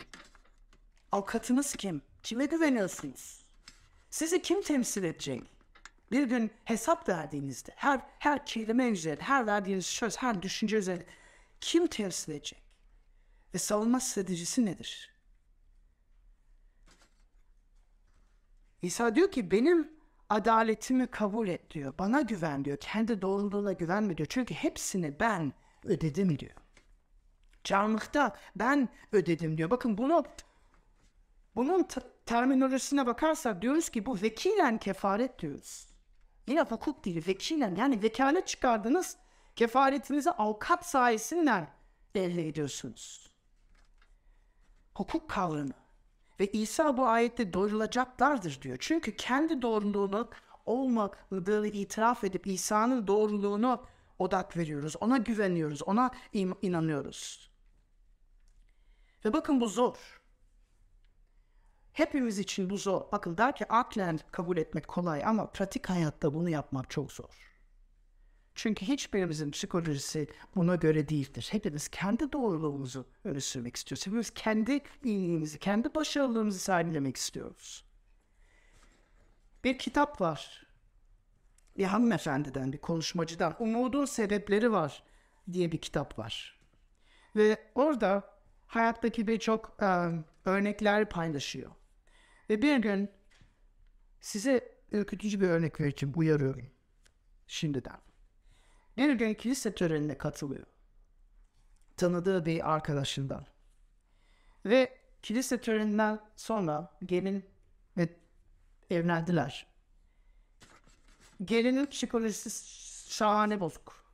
Avukatınız 1.13 1.77
kim? 1.77 2.03
Kime 2.23 2.47
güveniyorsunuz? 2.47 3.45
Sizi 4.11 4.43
kim 4.43 4.63
temsil 4.63 5.05
edecek? 5.05 5.43
Bir 6.13 6.23
gün 6.23 6.51
hesap 6.65 7.09
verdiğinizde 7.09 7.73
her 7.77 8.01
her 8.19 8.47
kelime 8.47 8.89
üzerine, 8.89 9.23
her 9.23 9.47
verdiğiniz 9.47 9.87
söz, 9.87 10.17
her 10.17 10.43
düşünce 10.43 10.77
üzerine 10.77 11.05
kim 11.61 11.87
temsil 11.87 12.33
edecek? 12.33 12.63
Ve 13.55 13.59
savunma 13.59 14.01
stratejisi 14.01 14.67
nedir? 14.67 15.11
İsa 18.83 19.15
diyor 19.15 19.31
ki 19.31 19.51
benim 19.51 19.98
adaletimi 20.29 21.07
kabul 21.07 21.49
et 21.49 21.71
diyor. 21.71 21.95
Bana 21.99 22.21
güven 22.21 22.65
diyor. 22.65 22.77
Kendi 22.81 23.23
doğruluğuna 23.23 23.73
güvenme 23.73 24.17
diyor. 24.17 24.27
Çünkü 24.31 24.55
hepsini 24.55 25.21
ben 25.21 25.53
ödedim 25.85 26.39
diyor. 26.39 26.53
Çarmıhta 27.65 28.37
ben 28.57 28.89
ödedim 29.13 29.59
diyor. 29.59 29.71
Bakın 29.71 29.99
bunu 29.99 30.25
bunun 31.57 31.83
t- 31.83 32.01
terminolojisine 32.27 33.07
bakarsak 33.07 33.63
diyoruz 33.63 33.89
ki 33.89 34.07
bu 34.07 34.23
vekilen 34.23 34.79
kefaret 34.79 35.39
diyoruz. 35.39 35.89
Yine 36.47 36.61
hukuk 36.63 37.05
dili 37.05 37.27
vekilen 37.27 37.75
yani 37.75 38.03
vekalet 38.03 38.47
çıkardınız 38.47 39.17
kefaretinizi 39.57 40.31
avukat 40.31 40.87
sayesinden 40.87 41.69
elde 42.15 42.49
ediyorsunuz. 42.49 43.31
Hukuk 44.95 45.31
kavramı. 45.31 45.88
Ve 46.41 46.47
İsa 46.47 46.97
bu 46.97 47.07
ayette 47.07 47.53
doyurulacaklardır 47.53 48.63
diyor. 48.63 48.77
Çünkü 48.81 49.17
kendi 49.17 49.63
doğruluğunu 49.63 50.31
olmadığını 50.67 51.67
itiraf 51.67 52.25
edip 52.25 52.47
İsa'nın 52.47 53.07
doğruluğunu 53.07 53.87
odak 54.19 54.57
veriyoruz. 54.57 54.97
Ona 55.01 55.17
güveniyoruz. 55.17 55.83
Ona 55.83 56.11
inanıyoruz. 56.63 57.51
Ve 59.25 59.33
bakın 59.33 59.61
bu 59.61 59.69
zor. 59.69 60.21
hepimiz 61.93 62.39
için 62.39 62.71
bu 62.71 62.77
zor. 62.77 63.13
Bakın 63.13 63.37
der 63.39 63.57
ki 63.57 63.69
aklen 63.69 64.21
kabul 64.31 64.57
etmek 64.57 64.89
kolay 64.89 65.25
ama 65.25 65.51
pratik 65.51 65.89
hayatta 65.91 66.35
bunu 66.35 66.49
yapmak 66.49 66.91
çok 66.91 67.13
zor. 67.13 67.48
Çünkü 68.59 68.87
hiçbirimizin 68.87 69.51
psikolojisi 69.51 70.29
buna 70.57 70.77
göre 70.77 71.09
değildir. 71.09 71.49
Hepimiz 71.53 71.89
kendi 71.89 72.33
doğruluğumuzu 72.33 73.07
öne 73.25 73.41
sürmek 73.41 73.77
istiyoruz. 73.77 74.07
Hepimiz 74.07 74.31
kendi 74.31 74.81
iyiliğimizi, 75.05 75.59
kendi 75.59 75.95
başarılarımızı 75.95 76.59
sergilemek 76.59 77.17
istiyoruz. 77.17 77.85
Bir 79.65 79.79
kitap 79.79 80.21
var. 80.21 80.67
Bir 81.77 81.85
hanımefendiden, 81.85 82.73
bir 82.73 82.79
konuşmacıdan. 82.79 83.57
Umudun 83.59 84.05
Sebepleri 84.05 84.73
Var 84.73 85.03
diye 85.53 85.73
bir 85.73 85.79
kitap 85.79 86.19
var. 86.19 86.61
Ve 87.37 87.71
orada 87.75 88.35
hayattaki 88.67 89.27
birçok 89.27 89.77
e, 89.83 89.87
örnekler 90.45 91.09
paylaşıyor. 91.09 91.71
Ve 92.51 92.63
bir 92.63 92.77
gün 92.77 93.11
size 94.21 94.79
ürkütücü 94.93 95.41
bir 95.41 95.49
örnek 95.49 95.81
vereceğim, 95.81 96.13
uyarıyorum. 96.17 96.71
Şimdiden. 97.47 98.08
Bir 98.99 99.13
gün 99.13 99.35
kilise 99.35 99.75
törenine 99.75 100.19
katılıyor. 100.19 100.67
Tanıdığı 101.97 102.47
bir 102.47 102.75
arkadaşından. 102.75 103.47
Ve 104.65 104.99
kilise 105.23 105.61
töreninden 105.61 106.21
sonra 106.37 106.99
gelin 107.05 107.45
ve 107.97 108.17
evlendiler. 108.91 109.67
Gelinin 111.45 111.87
psikolojisi 111.87 112.51
şahane 113.11 113.61
bozuk. 113.61 114.05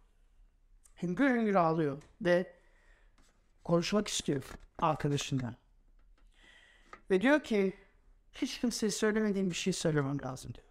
Hüngür 1.03 1.30
hüngür 1.30 1.55
ağlıyor 1.55 2.03
ve 2.20 2.57
konuşmak 3.64 4.09
istiyor 4.09 4.45
arkadaşından. 4.78 5.57
Ve 7.11 7.20
diyor 7.20 7.43
ki 7.43 7.76
hiç 8.32 8.61
kimseye 8.61 8.91
söylemediğim 8.91 9.51
bir 9.51 9.55
şey 9.55 9.72
söylemem 9.72 10.22
lazım 10.22 10.55
diyor. 10.55 10.66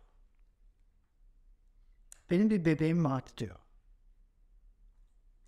Benim 2.30 2.50
bir 2.50 2.66
bebeğim 2.66 3.06
vardı 3.06 3.30
diyor. 3.38 3.63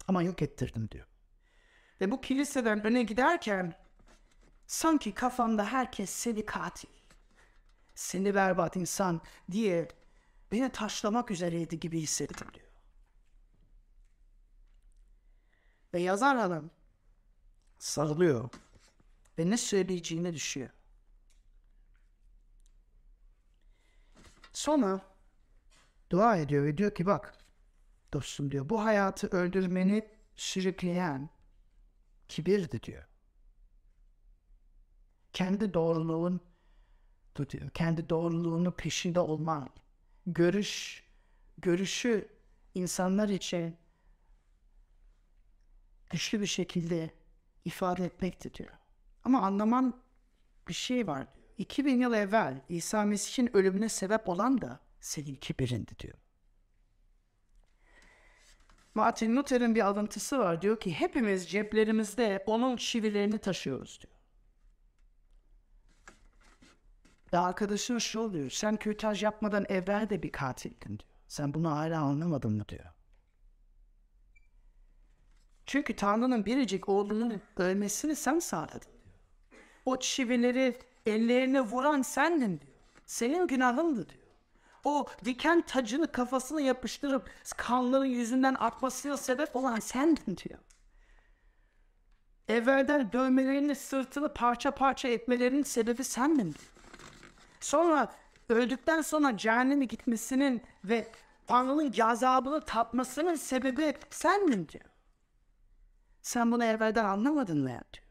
Ama 0.07 0.23
yok 0.23 0.41
ettirdim 0.41 0.89
diyor. 0.91 1.07
Ve 2.01 2.11
bu 2.11 2.21
kiliseden 2.21 2.85
öne 2.85 3.03
giderken 3.03 3.73
sanki 4.67 5.13
kafamda 5.13 5.65
herkes 5.65 6.09
seni 6.09 6.45
katil, 6.45 6.89
seni 7.95 8.35
berbat 8.35 8.75
insan 8.75 9.21
diye 9.51 9.87
beni 10.51 10.71
taşlamak 10.71 11.31
üzereydi 11.31 11.79
gibi 11.79 11.99
hissettim 11.99 12.47
diyor. 12.53 12.65
Ve 15.93 16.01
yazar 16.01 16.37
hanım 16.37 16.71
sarılıyor 17.79 18.49
ve 19.39 19.49
ne 19.49 19.57
söyleyeceğini 19.57 20.33
düşüyor. 20.33 20.69
Sonra 24.53 25.01
dua 26.09 26.37
ediyor 26.37 26.65
ve 26.65 26.77
diyor 26.77 26.95
ki 26.95 27.05
bak 27.05 27.44
dostum 28.13 28.51
diyor 28.51 28.69
bu 28.69 28.83
hayatı 28.83 29.27
öldürmeni 29.27 30.07
sürükleyen 30.35 31.29
kibirdi 32.27 32.83
diyor. 32.83 33.03
Kendi 35.33 35.73
doğruluğun 35.73 36.41
diyor. 37.49 37.69
Kendi 37.69 38.09
doğruluğunu 38.09 38.71
peşinde 38.71 39.19
olman. 39.19 39.69
Görüş, 40.25 41.03
görüşü 41.57 42.27
insanlar 42.75 43.29
için 43.29 43.77
güçlü 46.09 46.41
bir 46.41 46.45
şekilde 46.45 47.09
ifade 47.65 48.05
etmekti 48.05 48.53
diyor. 48.53 48.73
Ama 49.23 49.41
anlaman 49.41 50.01
bir 50.67 50.73
şey 50.73 51.07
var 51.07 51.33
diyor. 51.33 51.45
2000 51.57 52.01
yıl 52.01 52.13
evvel 52.13 52.61
İsa 52.69 53.03
Mesih'in 53.03 53.57
ölümüne 53.57 53.89
sebep 53.89 54.29
olan 54.29 54.61
da 54.61 54.79
senin 54.99 55.35
kibirindi 55.35 55.99
diyor. 55.99 56.17
Martin 58.95 59.35
Luther'in 59.35 59.75
bir 59.75 59.85
alıntısı 59.85 60.39
var. 60.39 60.61
Diyor 60.61 60.79
ki 60.79 60.93
hepimiz 60.93 61.49
ceplerimizde 61.49 62.43
onun 62.45 62.77
çivilerini 62.77 63.37
taşıyoruz 63.37 63.99
diyor. 64.01 64.15
Ve 67.33 67.37
arkadaşım 67.37 68.01
şu 68.01 68.33
diyor. 68.33 68.49
Sen 68.49 68.75
kürtaj 68.75 69.23
yapmadan 69.23 69.65
evvel 69.69 70.09
de 70.09 70.23
bir 70.23 70.31
katildin 70.31 70.87
diyor. 70.99 71.09
Sen 71.27 71.53
bunu 71.53 71.71
hala 71.71 72.01
anlamadın 72.01 72.51
mı 72.57 72.67
diyor. 72.69 72.85
Çünkü 75.65 75.95
Tanrı'nın 75.95 76.45
biricik 76.45 76.89
oğlunun 76.89 77.41
ölmesini 77.57 78.15
sen 78.15 78.39
sağladın 78.39 78.79
diyor. 78.81 79.15
O 79.85 79.99
çivileri 79.99 80.79
ellerine 81.05 81.61
vuran 81.61 82.01
sendin 82.01 82.59
diyor. 82.59 82.73
Senin 83.05 83.47
günahındı 83.47 84.09
diyor. 84.09 84.24
O 84.85 85.05
diken 85.25 85.61
tacını 85.61 86.11
kafasına 86.11 86.61
yapıştırıp 86.61 87.29
kanların 87.57 88.05
yüzünden 88.05 88.55
akmasına 88.59 89.17
sebep 89.17 89.55
olan 89.55 89.79
sendin 89.79 90.37
diyor. 90.37 90.59
Evvelden 92.47 93.11
dövmelerini 93.11 93.75
sırtını 93.75 94.33
parça 94.33 94.71
parça 94.71 95.07
etmelerinin 95.07 95.63
sebebi 95.63 96.03
sendin 96.03 96.43
diyor. 96.43 96.71
Sonra 97.59 98.11
öldükten 98.49 99.01
sonra 99.01 99.37
cehenneme 99.37 99.85
gitmesinin 99.85 100.61
ve 100.83 101.11
Tanrı'nın 101.47 101.91
gazabını 101.91 102.61
tatmasının 102.61 103.35
sebebi 103.35 103.93
sendin 104.09 104.67
diyor. 104.67 104.85
Sen 106.21 106.51
bunu 106.51 106.63
evvelden 106.63 107.05
anlamadın 107.05 107.61
mı 107.61 107.69
diyor. 107.69 108.04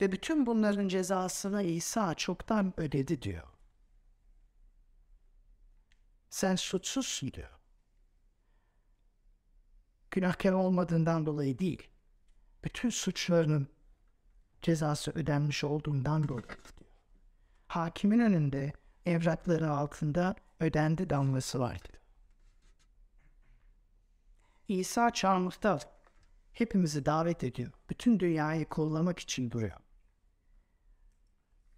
Ve 0.00 0.12
bütün 0.12 0.46
bunların 0.46 0.88
cezasını 0.88 1.62
İsa 1.62 2.14
çoktan 2.14 2.74
ödedi 2.76 3.22
diyor. 3.22 3.42
Sen 6.30 6.56
suçsuzsun 6.56 7.32
diyor. 7.32 7.50
Günahkar 10.10 10.52
olmadığından 10.52 11.26
dolayı 11.26 11.58
değil. 11.58 11.88
Bütün 12.64 12.90
suçlarının 12.90 13.68
cezası 14.62 15.10
ödenmiş 15.10 15.64
olduğundan 15.64 16.28
dolayı 16.28 16.46
diyor. 16.46 16.88
Hakimin 17.68 18.18
önünde 18.18 18.72
evrakları 19.06 19.70
altında 19.70 20.34
ödendi 20.60 21.10
damlası 21.10 21.60
var 21.60 21.78
diyor. 21.84 22.02
İsa 24.68 25.10
çarmıhta 25.10 25.78
hepimizi 26.52 27.06
davet 27.06 27.44
ediyor. 27.44 27.72
Bütün 27.90 28.20
dünyayı 28.20 28.68
kollamak 28.68 29.18
için 29.18 29.50
duruyor. 29.50 29.85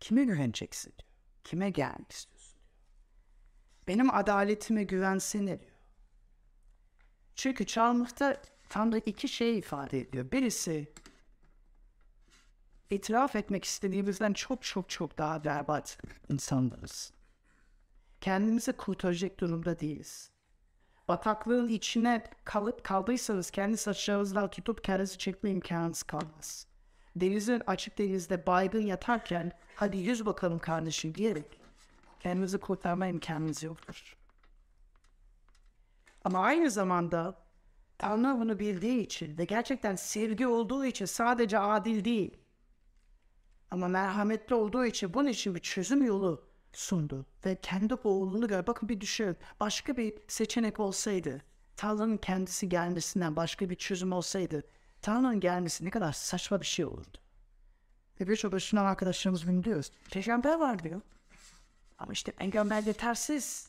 Kime 0.01 0.25
güveneceksin 0.25 0.95
diyor. 0.99 1.11
Kime 1.45 1.71
gelmek 1.71 2.13
istiyorsun 2.13 2.59
diyor. 2.59 2.69
Benim 3.89 4.15
adaletime 4.15 4.85
güvensene 4.85 5.61
diyor. 5.61 5.73
Çünkü 7.35 7.67
çarmıhta 7.67 8.43
Tanrı 8.69 8.99
iki 8.99 9.29
şey 9.29 9.59
ifade 9.59 10.01
ediyor. 10.01 10.33
Birisi 10.33 10.93
itiraf 12.91 13.37
etmek 13.37 13.65
istediğimizden 13.65 14.33
çok 14.33 14.63
çok 14.63 14.91
çok 14.91 15.19
daha 15.19 15.45
berbat 15.45 15.99
insanlarız. 16.29 17.13
Kendimizi 18.21 18.73
kurtaracak 18.73 19.41
durumda 19.41 19.81
değiliz. 19.81 20.31
Bataklığın 21.09 21.69
içine 21.69 22.25
kalıp 22.45 22.85
kaldıysanız 22.85 23.51
kendi 23.51 23.77
saçlarınızdan 23.77 24.51
tutup 24.51 24.85
kendinizi 24.85 25.19
çekme 25.19 25.51
imkanınız 25.51 26.03
kalmaz. 26.03 26.67
Denizin 27.17 27.63
açık 27.67 27.99
denizde 27.99 28.47
baygın 28.47 28.87
yatarken 28.87 29.53
hadi 29.75 29.97
yüz 29.97 30.27
bakalım 30.27 30.59
kardeşim 30.59 31.15
diyerek 31.15 31.61
kendinizi 32.21 32.59
kurtarma 32.59 33.07
imkanınız 33.07 33.63
yoktur. 33.63 34.17
Ama 36.25 36.39
aynı 36.39 36.71
zamanda 36.71 37.49
Tanrı 37.99 38.41
bunu 38.41 38.59
bildiği 38.59 39.01
için 39.01 39.39
ve 39.39 39.45
gerçekten 39.45 39.97
sevgi 39.97 40.47
olduğu 40.47 40.85
için 40.85 41.05
sadece 41.05 41.59
adil 41.59 42.05
değil 42.05 42.37
ama 43.71 43.89
merhametli 43.89 44.55
olduğu 44.55 44.85
için 44.85 45.15
bunun 45.15 45.29
için 45.29 45.55
bir 45.55 45.61
çözüm 45.61 46.05
yolu 46.05 46.49
sundu. 46.73 47.27
Ve 47.47 47.57
kendi 47.63 47.95
oğlunu 47.95 48.49
gör. 48.49 48.67
Bakın 48.67 48.89
bir 48.89 49.01
düşün. 49.01 49.37
Başka 49.61 49.97
bir 49.97 50.15
seçenek 50.29 50.81
olsaydı, 50.81 51.43
Tanrı'nın 51.77 52.17
kendisi 52.17 52.69
gelmesinden 52.69 53.37
başka 53.37 53.71
bir 53.71 53.75
çözüm 53.75 54.13
olsaydı, 54.13 54.63
Tanrı'nın 55.03 55.41
gelmesi 55.41 55.85
ne 55.85 55.91
kadar 55.91 56.13
saçma 56.13 56.61
bir 56.61 56.67
şey 56.67 56.85
olurdu. 56.85 57.19
Ve 58.21 58.29
birçok 58.29 58.53
Müslüman 58.53 58.85
arkadaşlarımız 58.85 59.49
bunu 59.49 59.65
diyoruz. 59.65 59.93
Peygamber 60.11 60.55
var 60.55 60.83
diyor. 60.83 61.01
Ama 61.99 62.13
işte 62.13 62.33
peygamber 62.33 62.83
yetersiz. 62.83 63.69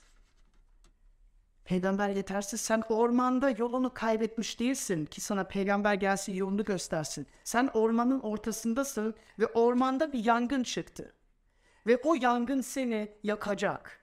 Peygamber 1.65 2.09
yetersiz. 2.09 2.61
Sen 2.61 2.83
ormanda 2.89 3.49
yolunu 3.49 3.93
kaybetmiş 3.93 4.59
değilsin 4.59 5.05
ki 5.05 5.21
sana 5.21 5.43
peygamber 5.43 5.93
gelsin 5.93 6.33
yolunu 6.33 6.63
göstersin. 6.63 7.27
Sen 7.43 7.69
ormanın 7.73 8.19
ortasındasın 8.19 9.15
ve 9.39 9.45
ormanda 9.45 10.13
bir 10.13 10.25
yangın 10.25 10.63
çıktı. 10.63 11.13
Ve 11.87 11.97
o 12.03 12.13
yangın 12.13 12.61
seni 12.61 13.11
yakacak. 13.23 13.99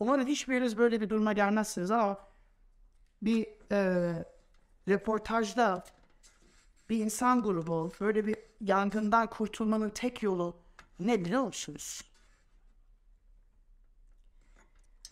Umarım 0.00 0.26
hiçbiriniz 0.26 0.78
böyle 0.78 1.00
bir 1.00 1.10
duruma 1.10 1.32
gelmezsiniz 1.32 1.90
ama 1.90 2.18
bir 3.22 3.46
e, 3.72 4.12
reportajda 4.88 5.84
bir 6.90 6.98
insan 6.98 7.42
grubu 7.42 7.92
böyle 8.00 8.26
bir 8.26 8.36
yangından 8.60 9.30
kurtulmanın 9.30 9.90
tek 9.90 10.22
yolu 10.22 10.56
ne 11.00 11.24
biliyor 11.24 11.42
musunuz? 11.42 12.02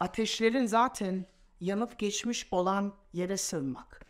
Ateşlerin 0.01 0.66
zaten 0.66 1.27
yanıp 1.61 1.99
geçmiş 1.99 2.49
olan 2.51 2.95
yere 3.12 3.37
sığınmak. 3.37 4.01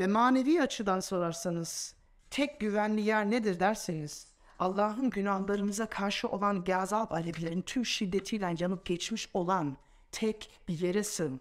Ve 0.00 0.06
manevi 0.06 0.62
açıdan 0.62 1.00
sorarsanız 1.00 1.94
tek 2.30 2.60
güvenli 2.60 3.00
yer 3.00 3.30
nedir 3.30 3.60
derseniz 3.60 4.30
Allah'ın 4.58 5.10
günahlarımıza 5.10 5.86
karşı 5.86 6.28
olan 6.28 6.64
gazap 6.64 7.12
alevlerin 7.12 7.62
tüm 7.62 7.86
şiddetiyle 7.86 8.54
yanıp 8.58 8.86
geçmiş 8.86 9.28
olan 9.34 9.76
tek 10.12 10.50
bir 10.68 10.78
yere 10.78 11.04
sığın. 11.04 11.40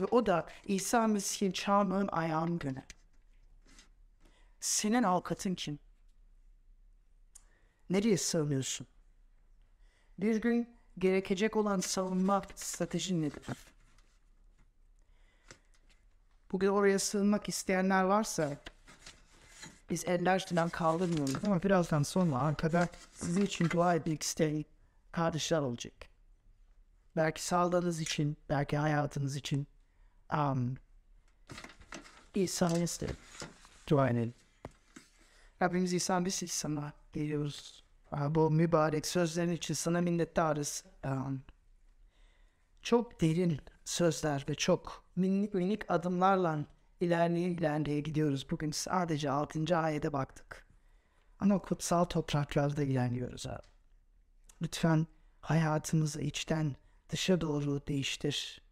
Ve 0.00 0.04
o 0.04 0.26
da 0.26 0.46
İsa 0.64 1.06
Mesih'in 1.06 1.52
çarmıhın 1.52 2.08
ayağının 2.12 2.58
günü. 2.58 2.82
Senin 4.60 5.02
avukatın 5.02 5.54
kim? 5.54 5.78
Nereye 7.90 8.16
sığınıyorsun? 8.16 8.86
Bir 10.18 10.36
gün 10.36 10.76
gerekecek 10.98 11.56
olan 11.56 11.80
savunma 11.80 12.42
stratejin 12.54 13.22
nedir? 13.22 13.44
Bugün 16.52 16.68
oraya 16.68 16.98
sığınmak 16.98 17.48
isteyenler 17.48 18.02
varsa 18.02 18.56
biz 19.90 20.04
eller 20.04 20.46
falan 20.46 20.68
kaldırmıyoruz 20.68 21.44
ama 21.44 21.62
birazdan 21.62 22.02
sonra 22.02 22.38
arkada 22.38 22.88
sizin 23.12 23.42
için 23.42 23.70
dua 23.70 23.94
etmek 23.94 24.22
isteyen 24.22 24.64
kardeşler 25.12 25.58
olacak. 25.58 25.94
Belki 27.16 27.44
sağlığınız 27.44 28.00
için, 28.00 28.36
belki 28.48 28.76
hayatınız 28.76 29.36
için 29.36 29.66
um, 30.34 30.76
İsa'ya 32.34 32.82
isterim. 32.82 33.16
Dua 33.88 34.08
edelim. 34.08 34.34
Rabbimiz 35.62 35.92
İsa 35.92 36.24
biz 36.24 36.34
sana 36.34 36.92
geliyoruz. 37.12 37.84
Bu 38.28 38.50
mübarek 38.50 39.06
sözlerin 39.06 39.52
için 39.52 39.74
sana 39.74 40.00
minnettarız. 40.00 40.84
Um, 41.04 41.42
çok 42.82 43.20
derin 43.20 43.60
sözler 43.84 44.44
ve 44.48 44.54
çok 44.54 45.04
minik 45.16 45.54
minik 45.54 45.90
adımlarla 45.90 46.64
ilerleye 47.00 47.48
ilerleye 47.48 48.00
gidiyoruz. 48.00 48.50
Bugün 48.50 48.70
sadece 48.70 49.30
6. 49.30 49.76
ayete 49.76 50.12
baktık. 50.12 50.66
Ama 51.38 51.58
kutsal 51.58 52.04
topraklarda 52.04 52.82
ilerliyoruz 52.82 53.46
abi. 53.46 53.66
Lütfen 54.62 55.06
hayatımızı 55.40 56.20
içten 56.20 56.76
dışa 57.08 57.40
doğru 57.40 57.86
değiştir. 57.86 58.63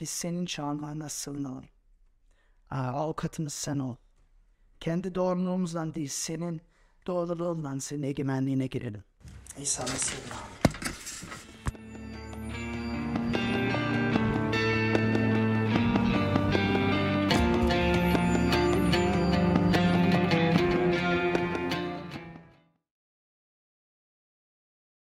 Biz 0.00 0.10
senin 0.10 0.46
çağlarına 0.46 1.08
sığınalım. 1.08 1.64
Ha, 2.66 2.76
avukatımız 2.76 3.52
sen 3.52 3.78
ol. 3.78 3.96
Kendi 4.80 5.14
doğruluğumuzdan 5.14 5.94
değil, 5.94 6.08
senin 6.08 6.60
doğruluğundan 7.06 7.78
senin 7.78 8.02
egemenliğine 8.02 8.66
girelim. 8.66 9.04
İsa 9.60 9.82
Mesih'in. 9.82 10.57